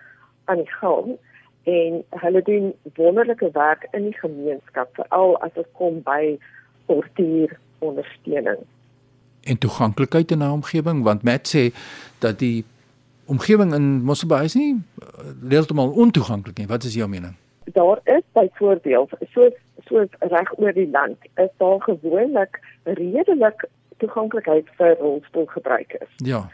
aan 0.45 0.57
die 0.57 0.73
gang 0.81 1.17
en 1.63 2.03
hulle 2.09 2.41
doen 2.41 2.73
wonderlike 2.95 3.49
werk 3.51 3.87
in 3.91 4.03
die 4.03 4.17
gemeenskap, 4.19 4.89
veral 4.95 5.37
as 5.37 5.53
dit 5.53 5.67
kom 5.73 6.01
by 6.01 6.39
portuïer 6.85 7.59
ondersteuning. 7.79 8.63
En 9.47 9.57
toeganklikheid 9.57 10.31
in 10.31 10.43
'n 10.43 10.51
omgewing 10.59 11.03
want 11.03 11.23
Matt 11.23 11.47
sê 11.55 11.73
dat 12.19 12.39
die 12.39 12.65
omgewing 13.25 13.73
in 13.73 14.03
Mosselbaai 14.03 14.45
is 14.45 14.55
nie 14.55 14.73
uh, 14.73 14.79
heeltemal 15.49 15.89
ontoeganklik 15.89 16.57
nie. 16.57 16.67
Wat 16.67 16.83
is 16.83 16.93
jou 16.93 17.09
mening? 17.09 17.35
daar 17.73 17.99
is 18.03 18.21
byvoorbeeld 18.31 19.09
soos 19.31 19.53
soos 19.85 20.07
reg 20.19 20.57
oor 20.59 20.73
die 20.73 20.89
land 20.89 21.17
is 21.35 21.49
daar 21.57 21.81
gewoonlik 21.81 22.59
redelik 22.83 23.67
toeganklikheid 23.97 24.67
vir 24.77 24.97
rolstoelgebruikers. 24.99 26.11
Ja. 26.15 26.49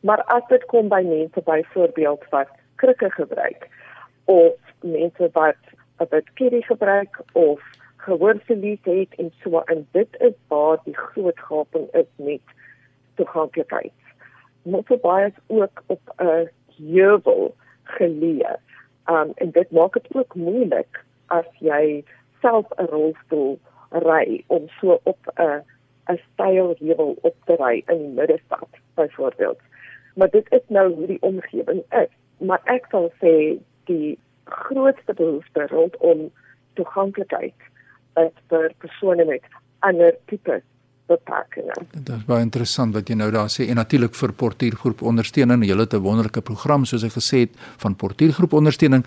Maar 0.00 0.22
as 0.22 0.42
dit 0.48 0.64
kom 0.64 0.88
by 0.88 1.02
mense 1.04 1.40
byvoorbeeld 1.44 2.24
wat 2.30 2.48
krikke 2.74 3.10
gebruik 3.10 3.68
of 4.24 4.54
mense 4.80 5.30
wat 5.32 5.60
'n 5.98 6.06
bit 6.10 6.32
kierie 6.34 6.64
gebruik 6.64 7.20
of 7.32 7.60
gehoorverlies 7.98 8.78
het 8.82 9.14
en 9.16 9.32
so 9.42 9.60
en 9.60 9.86
dit 9.90 10.08
is 10.20 10.34
waar 10.48 10.78
die 10.84 10.96
groot 10.96 11.38
gaping 11.38 11.88
is 11.92 12.10
met 12.16 12.40
toeganklikheid. 13.14 13.92
Mosselbaai 14.62 15.26
is 15.26 15.38
ook 15.46 15.82
op 15.86 16.00
'n 16.16 16.48
heuwel 16.76 17.54
geleë. 17.82 18.56
Um 19.06 19.32
en 19.34 19.50
dit 19.50 19.70
maak 19.70 19.92
dit 19.92 20.14
ook 20.14 20.34
moeilik 20.34 21.04
as 21.26 21.48
jy 21.58 22.04
self 22.40 22.66
'n 22.76 22.84
rolstoel 22.84 23.58
ry 23.90 24.44
om 24.46 24.68
so 24.80 25.00
op 25.02 25.18
'n 25.34 25.62
'n 26.12 26.20
styl 26.32 26.74
heuwel 26.78 27.16
op 27.20 27.36
te 27.44 27.54
ry 27.54 27.82
in 27.86 27.98
die 27.98 28.14
middestad 28.20 28.68
byvoorbeeld. 28.94 29.60
Maar 30.14 30.30
dit 30.30 30.52
is 30.52 30.66
nou 30.66 30.94
hoe 30.94 31.06
die 31.06 31.22
omgewing 31.22 31.82
is. 31.88 32.12
Maar 32.38 32.60
ek 32.64 32.86
sal 32.90 33.12
sê 33.22 33.58
die 33.84 34.18
grootste 34.44 35.14
behoefte 35.14 35.66
rondom 35.66 36.30
toeganklikheid 36.72 37.54
is 38.26 38.34
vir 38.50 38.72
persone 38.82 39.24
met 39.24 39.42
ander 39.86 40.16
tipe 40.26 40.60
beperkings. 41.08 41.78
Dit 41.94 42.10
is 42.12 42.24
baie 42.28 42.44
interessant 42.44 42.94
wat 42.96 43.08
jy 43.08 43.16
nou 43.18 43.30
daar 43.34 43.50
sê 43.52 43.68
en 43.70 43.80
natuurlik 43.80 44.16
vir 44.18 44.34
portuïergroep 44.42 45.02
ondersteuning. 45.10 45.64
Julle 45.64 45.86
het 45.86 45.94
'n 45.94 46.04
wonderlike 46.04 46.42
program 46.42 46.84
soos 46.84 47.04
ek 47.04 47.16
gesê 47.16 47.38
het 47.46 47.52
van 47.84 47.96
portuïergroep 47.96 48.52
ondersteuning. 48.52 49.04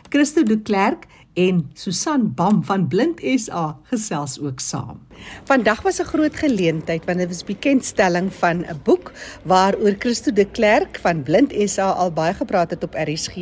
Christo 0.10 0.44
de 0.44 0.58
Klerk 0.62 1.06
en 1.36 1.66
Susan 1.76 2.30
Bam 2.36 2.62
van 2.64 2.88
Blind 2.88 3.20
SA 3.20 3.76
gesels 3.92 4.38
ook 4.40 4.62
saam. 4.64 5.02
Vandag 5.44 5.82
was 5.84 6.00
'n 6.00 6.08
groot 6.08 6.36
geleentheid 6.36 7.06
want 7.06 7.18
dit 7.18 7.28
was 7.28 7.44
bekendstelling 7.44 8.34
van 8.34 8.58
'n 8.64 8.80
boek 8.84 9.12
waaroor 9.44 9.96
Christo 10.00 10.32
de 10.34 10.46
Klerk 10.46 11.00
van 11.02 11.24
Blind 11.24 11.54
SA 11.70 11.92
al 11.92 12.12
baie 12.12 12.34
gepraat 12.34 12.70
het 12.70 12.84
op 12.84 12.94
RSG 12.94 13.36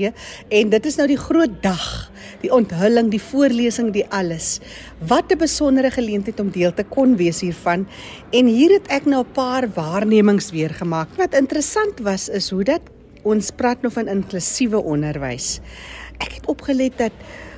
en 0.49 0.69
dit 0.69 0.85
is 0.85 0.95
nou 0.95 1.07
die 1.07 1.17
groot 1.17 1.61
dag, 1.61 2.11
die 2.41 2.53
onthulling, 2.53 3.09
die 3.09 3.21
voorlesing, 3.21 3.93
die 3.93 4.09
alles. 4.09 4.59
Wat 5.07 5.31
'n 5.31 5.37
besondere 5.37 5.91
geleentheid 5.91 6.39
om 6.39 6.49
deel 6.49 6.73
te 6.73 6.83
kon 6.83 7.15
wees 7.15 7.41
hiervan. 7.41 7.87
En 8.31 8.45
hier 8.45 8.71
het 8.71 8.87
ek 8.87 9.05
nou 9.05 9.23
'n 9.23 9.31
paar 9.31 9.69
waarnemings 9.73 10.51
weer 10.51 10.69
gemaak. 10.69 11.07
Wat 11.15 11.33
interessant 11.33 11.99
was 11.99 12.29
is 12.29 12.49
hoe 12.49 12.63
dat 12.63 12.81
ons 13.21 13.51
praat 13.51 13.81
nou 13.81 13.93
van 13.93 14.07
inklusiewe 14.07 14.83
onderwys. 14.83 15.59
Ek 16.17 16.33
het 16.33 16.45
opgelet 16.45 16.97
dat 16.97 17.11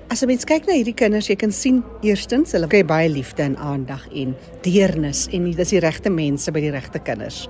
As 0.07 0.21
'n 0.21 0.27
mens 0.27 0.45
kyk 0.45 0.67
na 0.67 0.74
hierdie 0.77 0.93
kinders, 0.93 1.27
jy 1.29 1.35
kan 1.35 1.51
sien 1.51 1.83
eerstens 2.05 2.53
hulle 2.53 2.67
kry 2.69 2.83
baie 2.85 3.09
liefde 3.09 3.41
en 3.41 3.57
aandag 3.57 4.05
en 4.13 4.35
deernis 4.62 5.27
en 5.33 5.50
dis 5.51 5.69
die 5.74 5.81
regte 5.81 6.09
mense 6.13 6.51
by 6.51 6.62
die 6.62 6.69
regte 6.69 7.00
kinders. 7.00 7.47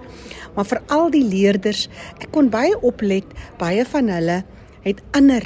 Maar 0.56 0.66
vir 0.66 0.82
al 0.88 1.12
die 1.12 1.24
leerders, 1.24 1.90
ek 2.22 2.32
kon 2.32 2.50
baie 2.50 2.80
oplet, 2.82 3.28
baie 3.60 3.84
van 3.86 4.08
hulle 4.08 4.44
het 4.86 5.04
ander 5.12 5.44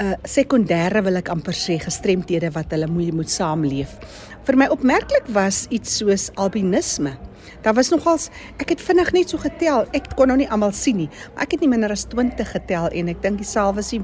uh 0.00 0.16
sekondêre 0.24 1.02
wil 1.04 1.16
ek 1.16 1.28
amper 1.28 1.54
sê 1.54 1.78
gestremthede 1.78 2.50
wat 2.50 2.72
hulle 2.72 2.88
moet 2.90 3.14
moet 3.14 3.30
saamleef. 3.30 3.94
Vir 4.44 4.56
my 4.56 4.66
opmerklik 4.66 5.28
was 5.28 5.66
iets 5.70 5.98
soos 5.98 6.30
albinisme. 6.34 7.14
Daar 7.62 7.74
was 7.74 7.92
nogals 7.92 8.28
ek 8.58 8.74
het 8.74 8.80
vinnig 8.82 9.12
net 9.14 9.30
so 9.30 9.38
getel. 9.38 9.86
Ek 9.94 10.10
kon 10.18 10.30
nou 10.32 10.38
nie 10.40 10.48
almal 10.50 10.74
sien 10.74 10.98
nie, 11.04 11.08
maar 11.34 11.46
ek 11.46 11.56
het 11.56 11.62
nie 11.62 11.70
minder 11.70 11.92
as 11.94 12.04
20 12.10 12.50
getel 12.56 12.88
en 12.90 13.12
ek 13.12 13.22
dink 13.22 13.38
die 13.38 13.46
saal 13.46 13.74
was 13.76 13.92
nie 13.94 14.02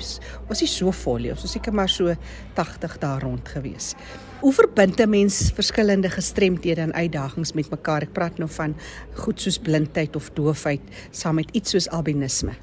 was 0.49 0.63
nie 0.63 0.71
so 0.71 0.95
vol 1.05 1.19
nie. 1.19 1.33
Ons 1.35 1.43
was 1.43 1.57
seker 1.59 1.75
maar 1.75 1.91
so 1.91 2.15
80 2.55 2.99
daar 3.03 3.27
rond 3.27 3.49
gewees. 3.49 3.95
Hoe 4.39 4.53
verbind 4.55 5.01
'n 5.01 5.11
mens 5.11 5.51
verskillende 5.55 6.11
gestremthede 6.11 6.81
en 6.81 6.95
uitdagings 6.95 7.53
met 7.53 7.71
mekaar? 7.71 8.03
Ek 8.03 8.13
praat 8.13 8.39
nou 8.39 8.49
van 8.49 8.77
goed 9.15 9.41
soos 9.41 9.59
blindheid 9.59 10.17
of 10.17 10.31
doofheid 10.31 10.81
saam 11.11 11.35
met 11.35 11.51
iets 11.53 11.71
soos 11.71 11.89
albinisme. 11.89 12.55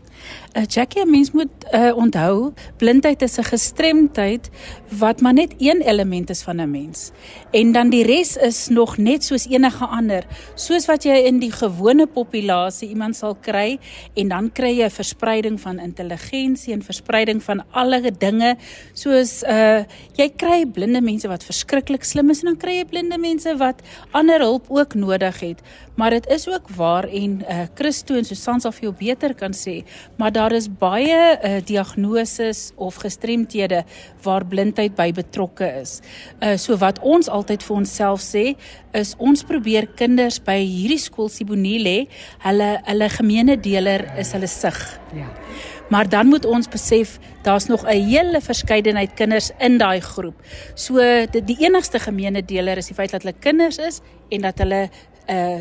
Uh, 0.55 0.63
Jackie, 0.67 1.05
mens 1.05 1.31
moet 1.31 1.51
uh, 1.73 1.95
onthou, 1.95 2.53
blindheid 2.77 3.21
is 3.21 3.37
'n 3.37 3.43
gestremdheid 3.43 4.49
wat 4.99 5.21
maar 5.21 5.33
net 5.33 5.53
een 5.57 5.81
element 5.81 6.29
is 6.29 6.41
van 6.43 6.61
'n 6.61 6.71
mens. 6.71 7.11
En 7.51 7.71
dan 7.71 7.89
die 7.89 8.03
res 8.03 8.37
is 8.37 8.67
nog 8.67 8.97
net 8.97 9.23
soos 9.23 9.47
enige 9.47 9.85
ander, 9.85 10.23
soos 10.55 10.85
wat 10.85 11.03
jy 11.03 11.15
in 11.25 11.39
die 11.39 11.51
gewone 11.51 12.07
populasie 12.07 12.89
iemand 12.89 13.15
sal 13.15 13.35
kry 13.35 13.79
en 14.13 14.27
dan 14.27 14.51
kry 14.51 14.77
jy 14.79 14.85
'n 14.85 14.89
verspreiding 14.89 15.61
van 15.61 15.79
intelligensie 15.79 16.73
en 16.73 16.81
verspreiding 16.81 17.43
van 17.43 17.63
alle 17.71 18.11
dinge, 18.17 18.55
soos 18.93 19.43
uh 19.43 19.83
jy 20.15 20.29
kry 20.35 20.65
blinde 20.65 21.01
mense 21.01 21.27
wat 21.27 21.43
verskriklik 21.43 22.03
slim 22.03 22.29
is 22.29 22.39
en 22.39 22.45
dan 22.45 22.57
kry 22.57 22.77
jy 22.77 22.85
blinde 22.85 23.17
mense 23.17 23.57
wat 23.57 23.81
ander 24.11 24.39
hulp 24.39 24.65
ook 24.69 24.93
nodig 24.93 25.39
het. 25.39 25.61
Maar 25.95 26.09
dit 26.09 26.27
is 26.27 26.47
ook 26.47 26.69
waar 26.69 27.03
en 27.03 27.41
uh 27.49 27.65
Christo 27.73 28.15
en 28.15 28.25
Susan 28.25 28.59
sal 28.59 28.71
vir 28.71 28.81
jou 28.81 28.93
beter 28.99 29.33
kan 29.35 29.53
sê, 29.53 29.83
maar 30.17 30.31
daar 30.31 30.51
is 30.51 30.67
baie 30.79 31.37
uh, 31.37 31.57
diagnoses 31.65 32.71
of 32.75 32.95
gestremthede 32.95 33.83
waar 34.23 34.45
blindheid 34.45 34.95
by 34.95 35.11
betrokke 35.11 35.67
is. 35.81 35.99
Uh 36.39 36.55
so 36.57 36.77
wat 36.81 36.99
ons 36.99 37.29
altyd 37.29 37.63
vir 37.63 37.75
onsself 37.75 38.23
sê 38.23 38.55
is 38.95 39.13
ons 39.17 39.43
probeer 39.43 39.87
kinders 39.95 40.39
by 40.39 40.57
hierdie 40.61 41.01
skool 41.01 41.29
Sibonile, 41.29 42.07
hulle 42.45 42.69
hulle 42.87 43.09
gemeene 43.09 43.57
deler 43.59 44.05
is 44.19 44.31
hulle 44.35 44.47
sig. 44.47 44.77
Ja. 45.15 45.27
Maar 45.89 46.09
dan 46.09 46.27
moet 46.27 46.45
ons 46.45 46.67
besef 46.67 47.19
daar's 47.43 47.67
nog 47.67 47.85
'n 47.85 48.09
hele 48.09 48.41
verskeidenheid 48.41 49.13
kinders 49.13 49.51
in 49.59 49.77
daai 49.77 49.99
groep. 50.01 50.35
So 50.73 50.97
die, 51.31 51.43
die 51.43 51.57
enigste 51.59 51.99
gemeene 51.99 52.45
deler 52.45 52.77
is 52.77 52.87
die 52.87 52.95
feit 52.95 53.11
dat 53.11 53.23
hulle 53.23 53.35
kinders 53.39 53.77
is 53.77 54.01
en 54.29 54.41
dat 54.41 54.57
hulle 54.57 54.89
uh, 55.29 55.59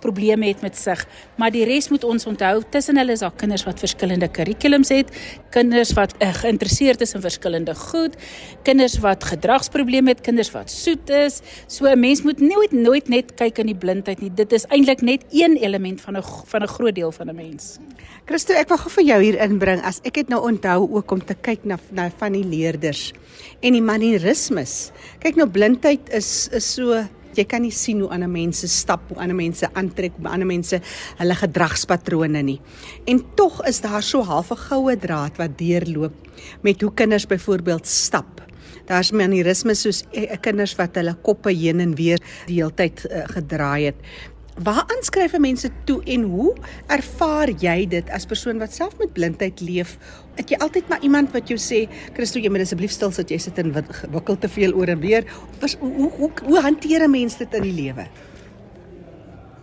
probleme 0.00 0.46
het 0.46 0.62
met 0.62 0.76
sig, 0.76 1.06
maar 1.36 1.50
die 1.50 1.64
res 1.64 1.88
moet 1.88 2.04
ons 2.04 2.26
onthou, 2.26 2.62
tussen 2.70 2.96
hulle 2.96 3.12
is 3.12 3.24
daar 3.24 3.34
kinders 3.36 3.64
wat 3.64 3.80
verskillende 3.82 4.28
kurrikulums 4.28 4.88
het, 4.88 5.12
kinders 5.50 5.92
wat 5.96 6.14
uh, 6.18 6.32
geïnteresseerd 6.34 7.00
is 7.00 7.14
in 7.14 7.24
verskillende 7.24 7.74
goed, 7.74 8.16
kinders 8.62 8.98
wat 9.04 9.24
gedragsprobleme 9.24 10.14
het, 10.14 10.20
kinders 10.26 10.50
wat 10.54 10.70
soet 10.70 11.10
is. 11.10 11.40
So 11.66 11.86
'n 11.86 12.00
mens 12.00 12.22
moet 12.22 12.40
nooit 12.40 12.72
nooit 12.72 13.08
net 13.08 13.34
kyk 13.34 13.58
in 13.58 13.66
die 13.66 13.78
blindheid 13.78 14.20
nie. 14.20 14.30
Dit 14.34 14.52
is 14.52 14.66
eintlik 14.68 15.00
net 15.00 15.24
een 15.30 15.56
element 15.56 16.00
van 16.00 16.16
'n 16.16 16.22
van 16.22 16.62
'n 16.62 16.68
groot 16.68 16.94
deel 16.94 17.12
van 17.12 17.28
'n 17.28 17.34
mens. 17.34 17.78
Christo, 18.24 18.52
ek 18.54 18.68
wou 18.68 18.78
gou 18.78 18.90
vir 18.90 19.04
jou 19.04 19.22
hier 19.22 19.38
inbring 19.40 19.82
as 19.82 20.00
ek 20.04 20.16
het 20.16 20.28
nou 20.28 20.40
onthou 20.42 20.88
ook 20.90 21.10
om 21.10 21.24
te 21.24 21.34
kyk 21.34 21.64
na 21.64 21.78
na 21.92 22.10
van 22.18 22.32
die 22.32 22.44
leerders 22.44 23.12
en 23.60 23.72
die 23.72 23.82
manierismes. 23.82 24.90
Kyk 25.20 25.36
nou 25.36 25.48
blindheid 25.48 26.08
is 26.10 26.48
is 26.52 26.74
so 26.74 27.06
jy 27.38 27.44
kan 27.48 27.62
nie 27.62 27.74
sien 27.74 28.00
hoe 28.00 28.10
ander 28.10 28.30
mense 28.30 28.68
stap, 28.68 29.08
hoe 29.08 29.20
ander 29.22 29.36
mense 29.36 29.68
aantrek, 29.72 30.16
hoe 30.20 30.30
ander 30.30 30.48
mense 30.48 30.80
hulle 31.18 31.34
gedragspatrone 31.34 32.42
nie. 32.42 32.60
En 33.06 33.22
tog 33.34 33.60
is 33.68 33.80
daar 33.80 34.02
so 34.02 34.22
half 34.22 34.50
'n 34.50 34.56
goue 34.68 34.96
draad 34.96 35.36
wat 35.36 35.58
deurloop 35.58 36.14
met 36.62 36.80
hoe 36.80 36.94
kinders 36.94 37.26
byvoorbeeld 37.26 37.86
stap. 37.86 38.42
Daar's 38.86 39.10
manierismes 39.10 39.80
soos 39.80 40.04
kinders 40.40 40.76
wat 40.78 40.94
hulle 40.94 41.16
koppe 41.22 41.50
heen 41.50 41.80
en 41.80 41.94
weer 41.94 42.20
die 42.46 42.60
hele 42.60 42.74
tyd 42.74 43.02
uh, 43.10 43.24
gedraai 43.34 43.84
het. 43.84 43.96
Waar 44.56 44.84
aanskryf 44.88 45.34
mense 45.38 45.68
toe 45.84 45.98
en 46.04 46.22
hoe 46.22 46.54
ervaar 46.88 47.50
jy 47.60 47.82
dit 47.92 48.10
as 48.16 48.24
persoon 48.24 48.56
wat 48.58 48.72
self 48.72 48.94
met 48.96 49.12
blindheid 49.12 49.60
leef? 49.60 49.98
Het 50.38 50.54
jy 50.54 50.58
altyd 50.64 50.88
maar 50.88 51.02
iemand 51.04 51.32
wat 51.36 51.48
jou 51.52 51.58
sê, 51.60 51.84
"Christo, 52.16 52.38
jy 52.40 52.48
moet 52.48 52.60
asseblief 52.60 52.90
stil 52.90 53.10
sit, 53.12 53.30
jy 53.30 53.38
sit 53.38 53.58
en 53.58 53.72
wikkel 54.10 54.38
te 54.38 54.48
veel 54.48 54.72
oor 54.72 54.88
en 54.88 55.00
weer." 55.00 55.24
Was 55.60 55.76
hoe 55.80 55.92
hoe 55.92 56.10
hoe, 56.10 56.30
hoe 56.44 56.60
hanteer 56.60 57.04
'n 57.04 57.10
mens 57.10 57.36
dit 57.36 57.54
in 57.54 57.62
die 57.62 57.72
lewe? 57.72 58.06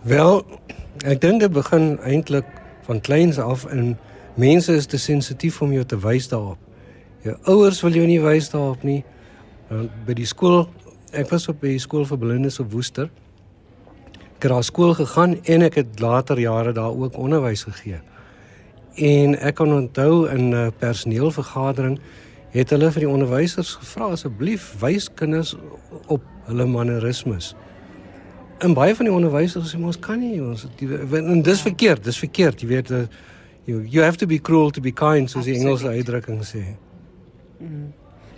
Wel, 0.02 0.46
ek 1.04 1.20
dink 1.20 1.40
dit 1.40 1.52
begin 1.52 1.98
eintlik 1.98 2.46
van 2.82 3.00
kleins 3.00 3.38
af 3.38 3.64
en 3.64 3.98
mense 4.34 4.72
is 4.72 4.86
te 4.86 4.98
sensitief 4.98 5.62
om 5.62 5.72
jou 5.72 5.84
te 5.84 5.98
wys 5.98 6.28
daarop. 6.28 6.58
Jou 7.22 7.36
ouers 7.42 7.80
wil 7.80 7.92
jou 7.92 8.06
nie 8.06 8.20
wys 8.20 8.50
daarop 8.50 8.82
nie. 8.82 9.04
By 10.06 10.12
die 10.12 10.26
skool, 10.26 10.68
ek 11.12 11.30
was 11.30 11.48
op 11.48 11.60
by 11.60 11.68
die 11.68 11.78
skool 11.78 12.04
vir 12.04 12.18
blindes 12.18 12.60
op 12.60 12.72
Woester 12.72 13.10
het 14.44 14.52
daar 14.52 14.64
skool 14.64 14.94
gegaan 14.94 15.38
en 15.44 15.62
ek 15.64 15.78
het 15.80 16.00
later 16.00 16.38
jare 16.40 16.72
daar 16.72 16.92
ook 16.92 17.16
onderwys 17.16 17.64
gegee. 17.64 18.00
En 18.94 19.38
ek 19.40 19.54
kan 19.54 19.72
onthou 19.72 20.28
in 20.28 20.54
'n 20.54 20.72
personeelvergadering 20.78 21.98
het 22.50 22.70
hulle 22.70 22.90
vir 22.92 23.00
die 23.00 23.08
onderwysers 23.08 23.74
gevra 23.74 24.04
asseblief 24.14 24.74
wys 24.80 25.08
kinders 25.14 25.56
op 26.06 26.22
hulle 26.46 26.66
mannerismes. 26.66 27.54
En 28.58 28.74
baie 28.74 28.94
van 28.94 29.04
die 29.04 29.14
onderwysers 29.14 29.74
sê 29.74 29.80
ons 29.82 29.98
kan 29.98 30.18
nie 30.18 30.42
ons 30.42 30.66
die, 30.76 30.88
en 31.18 31.42
dis 31.42 31.62
verkeerd, 31.62 32.04
dis 32.04 32.18
verkeerd, 32.18 32.60
jy 32.60 32.68
weet 32.68 32.90
eh, 32.90 33.06
you, 33.64 33.82
you 33.88 34.04
have 34.04 34.16
to 34.16 34.26
be 34.26 34.38
cruel 34.38 34.70
to 34.70 34.80
be 34.80 34.92
kind 34.92 35.30
soos 35.30 35.44
die 35.44 35.58
Engelse 35.58 35.88
uitdrukking 35.88 36.44
sê. 36.44 36.62
Mm. 37.58 37.92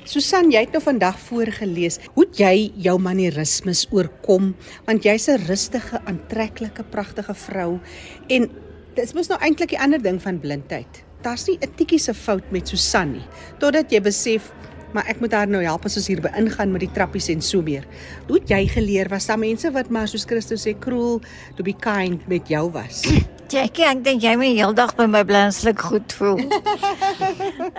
Susan, 0.07 0.53
jy 0.55 0.61
het 0.63 0.75
nou 0.77 0.79
vandag 0.85 1.17
voorgeles. 1.27 1.97
Hoe 2.15 2.29
jy 2.39 2.69
jou 2.85 2.95
manierismes 3.03 3.89
oorkom 3.91 4.53
want 4.87 5.03
jy's 5.03 5.27
'n 5.29 5.43
rustige, 5.49 5.99
aantreklike, 6.07 6.85
pragtige 6.91 7.35
vrou 7.35 7.81
en 8.29 8.51
dit 8.95 9.05
is 9.05 9.29
nou 9.29 9.39
eintlik 9.41 9.71
die 9.71 9.81
ander 9.81 10.03
ding 10.03 10.23
van 10.23 10.39
blindheid. 10.39 11.03
Daar's 11.23 11.49
nie 11.49 11.59
'n 11.61 11.75
tikkie 11.75 11.99
se 11.99 12.15
fout 12.15 12.53
met 12.53 12.69
Susan 12.69 13.13
nie 13.13 13.27
totdat 13.59 13.91
jy 13.91 14.01
besef 14.01 14.53
maar 14.95 15.05
ek 15.09 15.21
moet 15.21 15.33
haar 15.33 15.49
nou 15.49 15.63
help 15.63 15.85
as 15.85 15.97
ons 15.97 16.07
hier 16.07 16.21
beingaan 16.21 16.73
met 16.73 16.81
die 16.81 16.93
trappies 16.93 17.29
en 17.29 17.43
so 17.43 17.61
meer. 17.61 17.85
Hoe 18.29 18.39
het 18.39 18.49
jy 18.49 18.67
geleer 18.69 19.09
was 19.09 19.27
daar 19.27 19.39
mense 19.39 19.71
wat 19.73 19.91
maar 19.91 20.09
soos 20.09 20.25
Christus 20.25 20.67
sê 20.67 20.79
cruel 20.79 21.21
to 21.57 21.65
be 21.65 21.75
kind 21.75 22.29
met 22.29 22.49
jou 22.49 22.71
was? 22.71 23.03
Jackie, 23.47 23.85
ek 23.87 24.01
dink 24.03 24.25
jy 24.25 24.33
moet 24.39 24.57
heeldag 24.59 24.97
by 24.99 25.05
my 25.07 25.21
blanslik 25.27 25.79
goed 25.87 26.11
voel. 26.19 26.41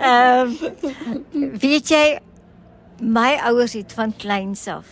Ehm 0.08 0.54
um, 0.54 1.52
weet 1.60 1.90
jy 1.92 2.04
my 3.04 3.34
ouers 3.50 3.76
het 3.76 3.92
van 3.92 4.14
kleins 4.16 4.64
af 4.72 4.88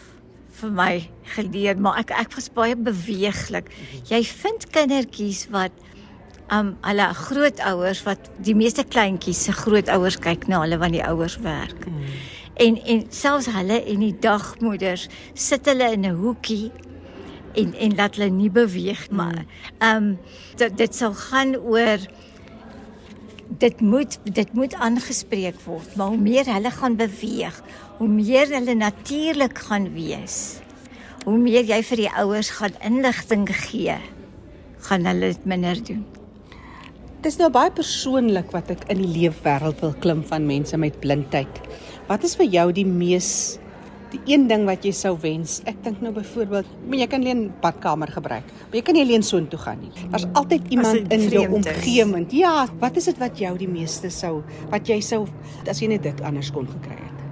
vir 0.60 0.72
my 0.76 0.92
geleer, 1.36 1.80
maar 1.80 2.02
ek 2.02 2.12
ek 2.16 2.36
was 2.36 2.50
baie 2.52 2.76
beweeglik. 2.76 3.72
Jy 4.10 4.20
vind 4.28 4.68
kindertjies 4.74 5.46
wat 5.54 5.72
um 6.52 6.74
hulle 6.84 7.08
grootouers 7.24 8.04
wat 8.06 8.28
die 8.44 8.54
meeste 8.54 8.84
kleintjies 8.84 9.46
se 9.48 9.56
grootouers 9.56 10.20
kyk 10.22 10.44
na 10.50 10.60
hulle 10.62 10.78
wanneer 10.82 11.06
die 11.06 11.10
ouers 11.10 11.38
werk. 11.44 11.88
Mm. 11.88 12.04
En 12.66 12.82
en 12.84 13.06
selfs 13.12 13.48
hulle 13.52 13.80
en 13.80 14.04
die 14.04 14.16
dagmoeders 14.28 15.08
sit 15.34 15.66
hulle 15.72 15.88
in 15.96 16.04
'n 16.04 16.20
hoekie 16.20 16.70
en 17.56 17.74
en 17.86 17.96
laat 17.98 18.16
hulle 18.18 18.30
nie 18.34 18.50
beweeg 18.52 19.06
hmm. 19.08 19.16
maar 19.16 19.42
ehm 19.78 19.96
um, 19.96 20.08
dit 20.60 20.76
dit 20.78 20.94
sal 20.94 21.14
gaan 21.26 21.56
oor 21.56 22.06
dit 23.62 23.80
moet 23.80 24.18
dit 24.24 24.52
moet 24.52 24.74
aangespreek 24.74 25.60
word 25.64 25.96
maar 25.96 26.12
hoe 26.14 26.22
meer 26.28 26.48
hulle 26.50 26.70
gaan 26.80 26.98
beweeg 26.98 27.62
hoe 27.98 28.08
meer 28.08 28.50
hulle 28.52 28.74
natuurlik 28.74 29.58
gaan 29.68 29.92
wees 29.94 30.58
hoe 31.24 31.38
meer 31.38 31.64
jy 31.64 31.80
vir 31.92 32.04
die 32.04 32.12
ouers 32.22 32.50
gaan 32.58 32.76
inligting 32.90 33.48
gee 33.66 33.96
gaan 34.88 35.08
hulle 35.08 35.32
dit 35.34 35.50
minder 35.54 35.82
doen 35.84 36.04
Dit 37.26 37.32
is 37.32 37.40
nou 37.40 37.48
baie 37.50 37.72
persoonlik 37.74 38.52
wat 38.54 38.68
ek 38.70 38.84
in 38.92 39.00
die 39.00 39.08
leefwêreld 39.10 39.80
wil 39.82 39.94
klim 39.98 40.20
van 40.28 40.44
mense 40.46 40.78
met 40.78 41.00
blindheid. 41.02 41.56
Wat 42.06 42.22
is 42.22 42.36
vir 42.38 42.46
jou 42.52 42.66
die 42.76 42.84
mees 42.86 43.58
die 44.16 44.34
een 44.34 44.46
ding 44.48 44.64
wat 44.68 44.84
jy 44.86 44.92
sou 44.96 45.14
wens? 45.22 45.58
Ek 45.68 45.78
dink 45.84 46.00
nou 46.04 46.12
byvoorbeeld, 46.16 46.68
maar 46.86 47.00
jy 47.00 47.08
kan 47.10 47.24
alleen 47.24 47.42
badkamer 47.62 48.12
gebruik, 48.14 48.48
maar 48.66 48.78
jy 48.78 48.84
kan 48.86 48.96
nie 48.96 49.04
alleen 49.04 49.24
soontoe 49.26 49.60
gaan 49.60 49.82
nie. 49.82 49.92
Daar's 50.12 50.26
altyd 50.38 50.70
iemand 50.74 51.12
in 51.14 51.26
jou 51.32 51.44
omgewing. 51.58 52.26
Ja, 52.34 52.54
wat 52.80 52.96
is 53.00 53.10
dit 53.10 53.20
wat 53.22 53.38
jou 53.40 53.52
die 53.60 53.70
meeste 53.70 54.10
sou 54.14 54.40
wat 54.72 54.88
jy 54.88 55.00
sou 55.04 55.24
as 55.68 55.82
jy 55.82 55.90
net 55.92 56.06
dit 56.06 56.24
anders 56.26 56.50
kon 56.54 56.68
gekry 56.70 56.98
het? 56.98 57.24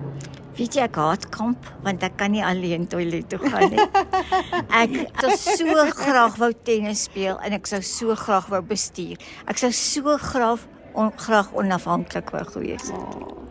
Weet 0.55 0.77
jy 0.79 0.85
ek 0.87 0.99
haat 1.03 1.27
kamp 1.35 1.67
want 1.83 2.05
ek 2.07 2.15
kan 2.21 2.31
nie 2.31 2.45
alleen 2.47 2.87
toilet 2.91 3.27
toe 3.33 3.41
gaan 3.43 3.75
nie. 3.75 3.89
Ek 4.85 4.95
sou 5.19 5.35
so 5.59 5.87
graag 5.99 6.39
wou 6.39 6.53
tennis 6.67 7.09
speel 7.09 7.41
en 7.43 7.59
ek 7.59 7.67
sou 7.67 7.83
so 7.83 8.15
graag 8.19 8.47
wou 8.53 8.63
bestuur. 8.63 9.19
Ek 9.51 9.59
sou 9.59 9.73
so 9.75 10.15
graag 10.31 10.63
on, 10.95 11.11
graag 11.19 11.51
onafhanklik 11.59 12.31
wou 12.37 12.45
gewees 12.55 12.87
het. 12.87 13.19
Oh 13.19 13.44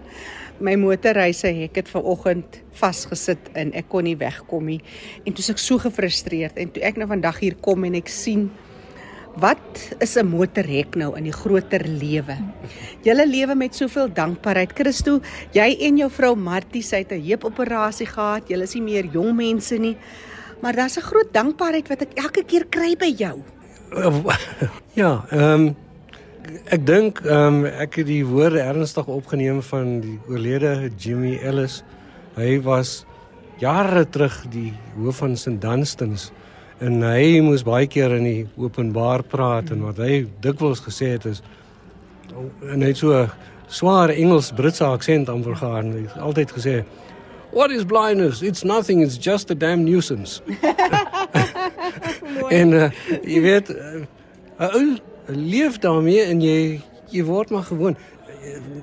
my 0.60 0.76
motorreise 0.76 1.48
het 1.48 1.90
vanoggend 1.90 2.60
vasgesit 2.72 3.50
en 3.54 3.74
ek 3.74 3.90
kon 3.90 4.04
nie 4.04 4.18
wegkom 4.18 4.66
nie. 4.66 4.82
En 5.26 5.34
toe 5.34 5.46
ek 5.54 5.62
so 5.62 5.78
gefrustreerd 5.78 6.58
en 6.58 6.72
toe 6.72 6.84
ek 6.84 6.98
nou 6.98 7.08
vandag 7.08 7.40
hier 7.40 7.56
kom 7.56 7.84
en 7.84 7.96
ek 7.96 8.10
sien 8.10 8.50
wat 9.42 9.96
is 10.00 10.16
'n 10.16 10.28
motorhek 10.30 10.96
nou 10.96 11.18
in 11.18 11.24
die 11.24 11.34
groter 11.34 11.82
lewe? 11.88 12.38
Julle 13.02 13.26
lewe 13.26 13.56
met 13.56 13.76
soveel 13.76 14.14
dankbaarheid. 14.14 14.74
Christo 14.74 15.22
jy 15.52 15.78
en 15.80 15.98
jou 15.98 16.10
vrou 16.10 16.36
Martie 16.36 16.84
sy 16.84 16.98
het 16.98 17.12
'n 17.12 17.22
heupoperasie 17.22 18.08
gehad. 18.08 18.48
Julle 18.48 18.64
is 18.64 18.76
nie 18.76 18.84
meer 18.84 19.06
jong 19.06 19.36
mense 19.36 19.78
nie. 19.78 19.98
Maar 20.62 20.74
daar's 20.76 20.98
'n 20.98 21.02
groot 21.02 21.34
dankbaarheid 21.34 21.88
wat 21.88 22.02
ek 22.02 22.14
elke 22.14 22.44
keer 22.44 22.66
kry 22.70 22.96
by 22.96 23.14
jou. 23.18 23.42
Ja 24.96 25.26
ehm 25.32 25.68
um 25.68 25.83
ek 26.44 26.86
dink 26.86 27.22
ehm 27.24 27.64
um, 27.64 27.66
ek 27.66 28.02
het 28.02 28.08
die 28.10 28.24
woorde 28.28 28.62
ernstig 28.64 29.08
opgeneem 29.08 29.62
van 29.64 30.00
die 30.04 30.18
oorlede 30.28 30.90
Jimmy 31.00 31.38
Ellis. 31.40 31.84
Hy 32.36 32.58
was 32.66 33.06
jare 33.62 34.04
terug 34.10 34.42
die 34.52 34.74
hoof 34.98 35.22
van 35.24 35.38
St 35.38 35.62
Dunstans 35.62 36.32
en 36.84 37.00
hy 37.06 37.40
moes 37.46 37.64
baie 37.64 37.88
keer 37.88 38.18
in 38.18 38.28
die 38.28 38.48
openbaar 38.60 39.24
praat 39.24 39.72
en 39.72 39.86
wat 39.88 40.02
hy 40.04 40.26
dikwels 40.44 40.82
gesê 40.84 41.14
het 41.14 41.30
is 41.30 41.44
en 42.34 42.82
hy 42.82 42.92
het 42.92 43.00
so 43.00 43.24
swaar 43.70 44.12
Engels-Britse 44.12 44.86
aksent 44.86 45.30
aanvergaan. 45.30 45.94
Hy 45.94 46.04
het 46.08 46.20
altyd 46.20 46.54
gesê 46.58 46.84
What 47.54 47.70
is 47.72 47.86
blindness? 47.86 48.42
It's 48.42 48.64
nothing, 48.66 49.02
it's 49.02 49.16
just 49.18 49.52
a 49.52 49.56
damn 49.56 49.86
nuisance. 49.86 50.42
en 52.60 52.74
uh, 52.74 52.90
jy 53.22 53.42
weet, 53.46 53.70
'n 53.70 54.08
uh, 54.58 55.13
leef 55.28 55.80
daarmee 55.84 56.24
en 56.28 56.42
jy 56.42 56.82
jy 57.14 57.24
word 57.24 57.52
maar 57.54 57.64
gewoon. 57.68 57.96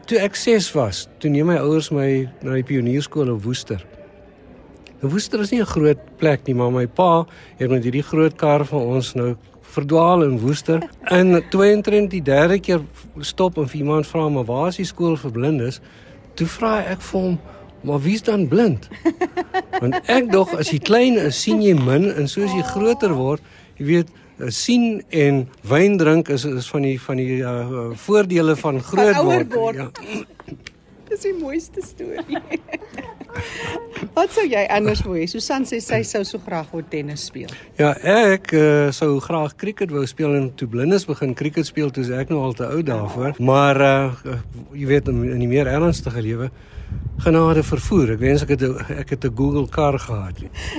Toe 0.07 0.19
ek 0.23 0.37
6 0.39 0.71
was, 0.77 1.09
toe 1.19 1.31
neem 1.31 1.51
my 1.51 1.57
ouers 1.61 1.91
my 1.91 2.29
na 2.47 2.55
die 2.55 2.67
pionierskool 2.67 3.33
in 3.33 3.41
Woester. 3.43 3.83
Nou 5.01 5.11
Woester 5.11 5.41
is 5.41 5.51
nie 5.51 5.61
'n 5.61 5.67
groot 5.67 5.99
plek 6.19 6.47
nie, 6.47 6.55
maar 6.55 6.71
my 6.71 6.87
pa 6.87 7.27
het 7.59 7.71
met 7.71 7.85
hierdie 7.85 8.07
groot 8.07 8.37
kar 8.37 8.65
van 8.65 8.81
ons 8.81 9.15
nou 9.15 9.37
verdwaal 9.61 10.23
in 10.23 10.39
Woester. 10.39 10.89
En 11.19 11.43
22 11.51 12.09
die 12.11 12.23
derde 12.23 12.61
keer 12.61 12.81
stop 13.21 13.59
en 13.59 13.69
vir 13.69 13.81
iemand 13.81 14.07
vra 14.07 14.29
maar 14.29 14.45
waar 14.45 14.69
is 14.69 14.77
die 14.77 14.85
skool 14.85 15.17
vir 15.17 15.31
blindes? 15.31 15.81
Toe 16.35 16.47
vra 16.47 16.85
ek 16.87 17.01
vir 17.01 17.21
hom 17.21 17.39
Maar 17.83 18.01
wie's 18.01 18.23
dan 18.23 18.49
blind? 18.49 18.89
Want 19.81 20.01
ek 20.05 20.29
dog 20.33 20.53
as 20.59 20.69
jy 20.73 20.79
klein 20.85 21.17
is, 21.17 21.39
sien 21.41 21.63
jy 21.65 21.73
min 21.79 22.11
en 22.13 22.29
soos 22.29 22.53
jy 22.53 22.65
groter 22.75 23.15
word, 23.17 23.45
jy 23.81 23.87
weet, 23.89 24.11
sien 24.49 25.03
en 25.09 25.45
wyn 25.69 25.99
drink 26.01 26.29
is 26.29 26.45
is 26.45 26.69
van 26.71 26.83
die 26.87 26.97
van 27.01 27.21
die 27.21 27.41
uh, 27.43 27.91
voordele 28.07 28.57
van 28.57 28.83
groot 28.83 29.17
word. 29.25 29.55
word. 29.55 29.77
Ja. 29.77 29.91
Dis 31.11 31.25
die 31.27 31.35
mooiste 31.35 31.83
storie. 31.83 32.39
Wat 34.17 34.31
sou 34.35 34.45
jy 34.47 34.63
anders 34.71 35.03
wou 35.07 35.17
hê? 35.19 35.27
Susan 35.31 35.67
sê 35.69 35.81
sy 35.83 36.01
sou 36.07 36.23
so 36.27 36.41
graag 36.43 36.71
wou 36.75 36.83
tennis 36.87 37.27
speel. 37.31 37.51
Ja, 37.79 37.93
ek 37.99 38.53
uh, 38.55 38.91
sou 38.95 39.19
graag 39.23 39.57
cricket 39.61 39.93
wou 39.95 40.05
speel 40.09 40.37
en 40.39 40.51
toe 40.59 40.69
blindes 40.71 41.07
begin 41.09 41.35
cricket 41.39 41.67
speel 41.69 41.91
toe 41.95 42.07
ek 42.19 42.31
nou 42.33 42.43
al 42.47 42.55
te 42.59 42.67
oud 42.67 42.87
daarvoor. 42.87 43.39
Maar 43.43 43.83
uh, 43.87 44.37
jy 44.75 44.91
weet 44.91 45.11
in 45.11 45.43
die 45.43 45.51
meer 45.51 45.71
ernstige 45.71 46.23
lewe 46.25 46.51
genade 47.21 47.63
vervoer. 47.63 48.15
Ek 48.17 48.23
wens 48.23 48.45
ek 48.47 48.55
het 48.55 48.63
ek 49.03 49.11
het 49.11 49.25
'n 49.25 49.37
Google 49.37 49.69
kar 49.69 49.99
gehad. 49.99 50.37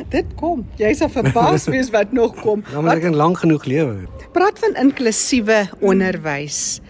Dit 0.10 0.26
kom. 0.36 0.66
Jy 0.78 0.94
sal 0.94 1.10
verbaas 1.10 1.68
wees 1.74 1.90
wat 1.90 2.12
nog 2.12 2.36
kom. 2.42 2.64
Dan 2.72 2.84
moet 2.84 2.94
ek 2.94 3.04
en 3.04 3.16
lank 3.16 3.38
genoeg 3.38 3.66
lewe. 3.66 4.08
Praat 4.34 4.60
van 4.60 4.76
inklusiewe 4.76 5.70
onderwys. 5.80 6.82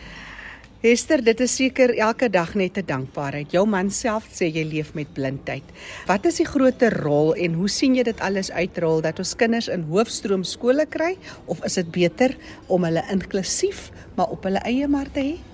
Hester, 0.82 1.22
dit 1.22 1.40
is 1.40 1.56
seker 1.56 1.92
elke 1.94 2.26
dag 2.30 2.56
net 2.56 2.78
'n 2.78 2.86
dankbaarheid. 2.86 3.52
Jou 3.52 3.68
man 3.68 3.92
self 3.92 4.26
sê 4.34 4.50
jy 4.50 4.64
leef 4.64 4.94
met 4.94 5.14
blindheid. 5.14 5.64
Wat 6.08 6.26
is 6.26 6.38
die 6.38 6.46
groter 6.46 7.02
rol 7.04 7.36
en 7.36 7.54
hoe 7.54 7.70
sien 7.70 7.96
jy 7.96 8.04
dit 8.04 8.20
alles 8.20 8.52
uitrol 8.52 9.02
dat 9.02 9.20
ons 9.20 9.36
kinders 9.36 9.68
in 9.68 9.84
hoofstroom 9.84 10.44
skole 10.44 10.86
kry 10.90 11.18
of 11.46 11.64
is 11.64 11.74
dit 11.74 11.92
beter 11.92 12.36
om 12.68 12.84
hulle 12.84 13.04
inklusief 13.12 13.92
maar 14.16 14.32
op 14.32 14.44
hulle 14.44 14.60
eie 14.66 14.88
maar 14.88 15.12
te 15.14 15.20
hê? 15.20 15.51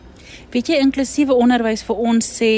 Weet 0.51 0.67
jy 0.67 0.79
inklusiewe 0.81 1.35
onderwys 1.35 1.83
vir 1.83 1.95
ons 1.95 2.27
sê 2.39 2.51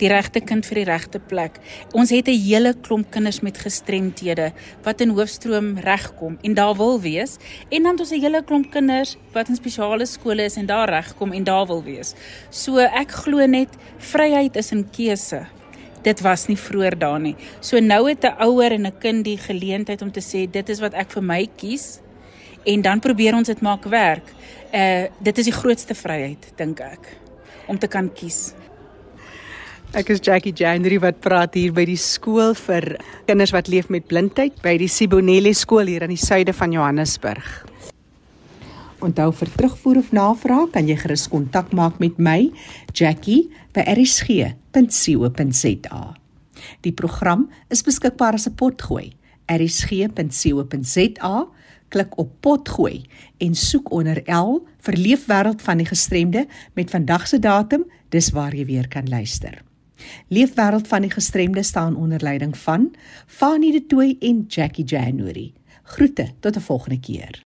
die 0.00 0.08
regte 0.08 0.40
kind 0.40 0.66
vir 0.66 0.82
die 0.82 0.86
regte 0.88 1.18
plek. 1.18 1.60
Ons 1.94 2.10
het 2.10 2.28
'n 2.28 2.38
hele 2.38 2.74
klomp 2.74 3.10
kinders 3.10 3.40
met 3.40 3.58
gestremthede 3.58 4.52
wat 4.84 5.00
in 5.00 5.10
hoofstroom 5.10 5.78
regkom 5.78 6.38
en 6.42 6.54
daar 6.54 6.74
wil 6.76 7.00
wees 7.00 7.38
en 7.70 7.82
dan 7.82 7.92
het 7.92 8.00
ons 8.00 8.12
'n 8.12 8.20
hele 8.20 8.42
klomp 8.42 8.70
kinders 8.70 9.16
wat 9.32 9.48
in 9.48 9.56
spesiale 9.56 10.06
skole 10.06 10.44
is 10.44 10.56
en 10.56 10.66
daar 10.66 10.88
regkom 10.88 11.32
en 11.32 11.44
daar 11.44 11.66
wil 11.66 11.82
wees. 11.82 12.14
So 12.50 12.78
ek 12.78 13.10
glo 13.10 13.46
net 13.46 13.68
vryheid 13.98 14.56
is 14.56 14.72
in 14.72 14.84
keuse. 14.90 15.46
Dit 16.02 16.20
was 16.20 16.46
nie 16.46 16.56
vroeër 16.56 16.98
daar 16.98 17.20
nie. 17.20 17.36
So 17.60 17.80
nou 17.80 18.08
het 18.08 18.24
'n 18.24 18.36
ouer 18.40 18.72
en 18.72 18.86
'n 18.86 18.98
kind 18.98 19.24
die 19.24 19.38
geleentheid 19.38 20.02
om 20.02 20.10
te 20.10 20.20
sê 20.20 20.50
dit 20.50 20.68
is 20.68 20.80
wat 20.80 20.94
ek 20.94 21.10
vir 21.10 21.22
my 21.22 21.48
kies 21.56 22.00
en 22.68 22.82
dan 22.84 23.00
probeer 23.00 23.34
ons 23.34 23.48
dit 23.48 23.60
maak 23.64 23.84
werk. 23.88 24.34
Uh 24.72 25.08
dit 25.24 25.38
is 25.38 25.44
die 25.48 25.56
grootste 25.56 25.94
vryheid 25.96 26.52
dink 26.60 26.80
ek 26.84 27.16
om 27.68 27.78
te 27.78 27.88
kan 27.88 28.12
kies. 28.12 28.54
Ek 29.96 30.10
is 30.12 30.20
Jackie 30.20 30.52
January 30.52 30.98
wat 31.00 31.20
praat 31.24 31.54
hier 31.56 31.72
by 31.72 31.86
die 31.88 31.96
skool 31.96 32.52
vir 32.66 33.00
kinders 33.28 33.52
wat 33.56 33.68
leef 33.72 33.88
met 33.88 34.04
blindheid 34.08 34.60
by 34.64 34.76
die 34.80 34.88
Sibonelli 34.92 35.54
skool 35.56 35.88
hier 35.88 36.04
aan 36.04 36.12
die 36.12 36.20
suide 36.20 36.52
van 36.52 36.72
Johannesburg. 36.76 37.64
Onthou 39.00 39.32
vir 39.40 39.48
terugvoer 39.54 39.96
of 40.02 40.12
navraag 40.12 40.70
kan 40.74 40.88
jy 40.90 40.96
gerus 41.00 41.28
kontak 41.32 41.72
maak 41.72 41.96
met 42.02 42.18
my 42.20 42.52
Jackie 42.92 43.48
by 43.72 43.80
rsg.co.za. 43.94 44.54
Die 46.84 46.92
program 46.92 47.48
is 47.72 47.82
beskikbaar 47.86 48.34
as 48.34 48.46
'n 48.48 48.54
potgooi. 48.60 49.12
rsg.co.za 49.48 51.34
klik 51.88 52.18
op 52.18 52.32
potgooi 52.40 53.04
en 53.38 53.54
soek 53.54 53.90
onder 53.90 54.22
L 54.26 54.60
vir 54.86 54.96
leefwêreld 54.96 55.62
van 55.62 55.76
die 55.76 55.86
gestremde 55.86 56.46
met 56.74 56.90
vandag 56.90 57.28
se 57.28 57.38
datum, 57.38 57.84
dis 58.08 58.30
waar 58.30 58.54
jy 58.54 58.64
weer 58.66 58.88
kan 58.88 59.08
luister. 59.08 59.62
Leefwêreld 60.28 60.88
van 60.88 61.02
die 61.02 61.10
gestremde 61.10 61.62
staan 61.62 61.96
onder 61.96 62.22
leiding 62.22 62.58
van 62.58 62.94
Fanie 63.26 63.72
De 63.72 63.86
Tooy 63.86 64.16
en 64.20 64.44
Jackie 64.48 64.84
January. 64.84 65.52
Groete 65.82 66.28
tot 66.40 66.56
'n 66.56 66.60
volgende 66.60 67.00
keer. 67.00 67.46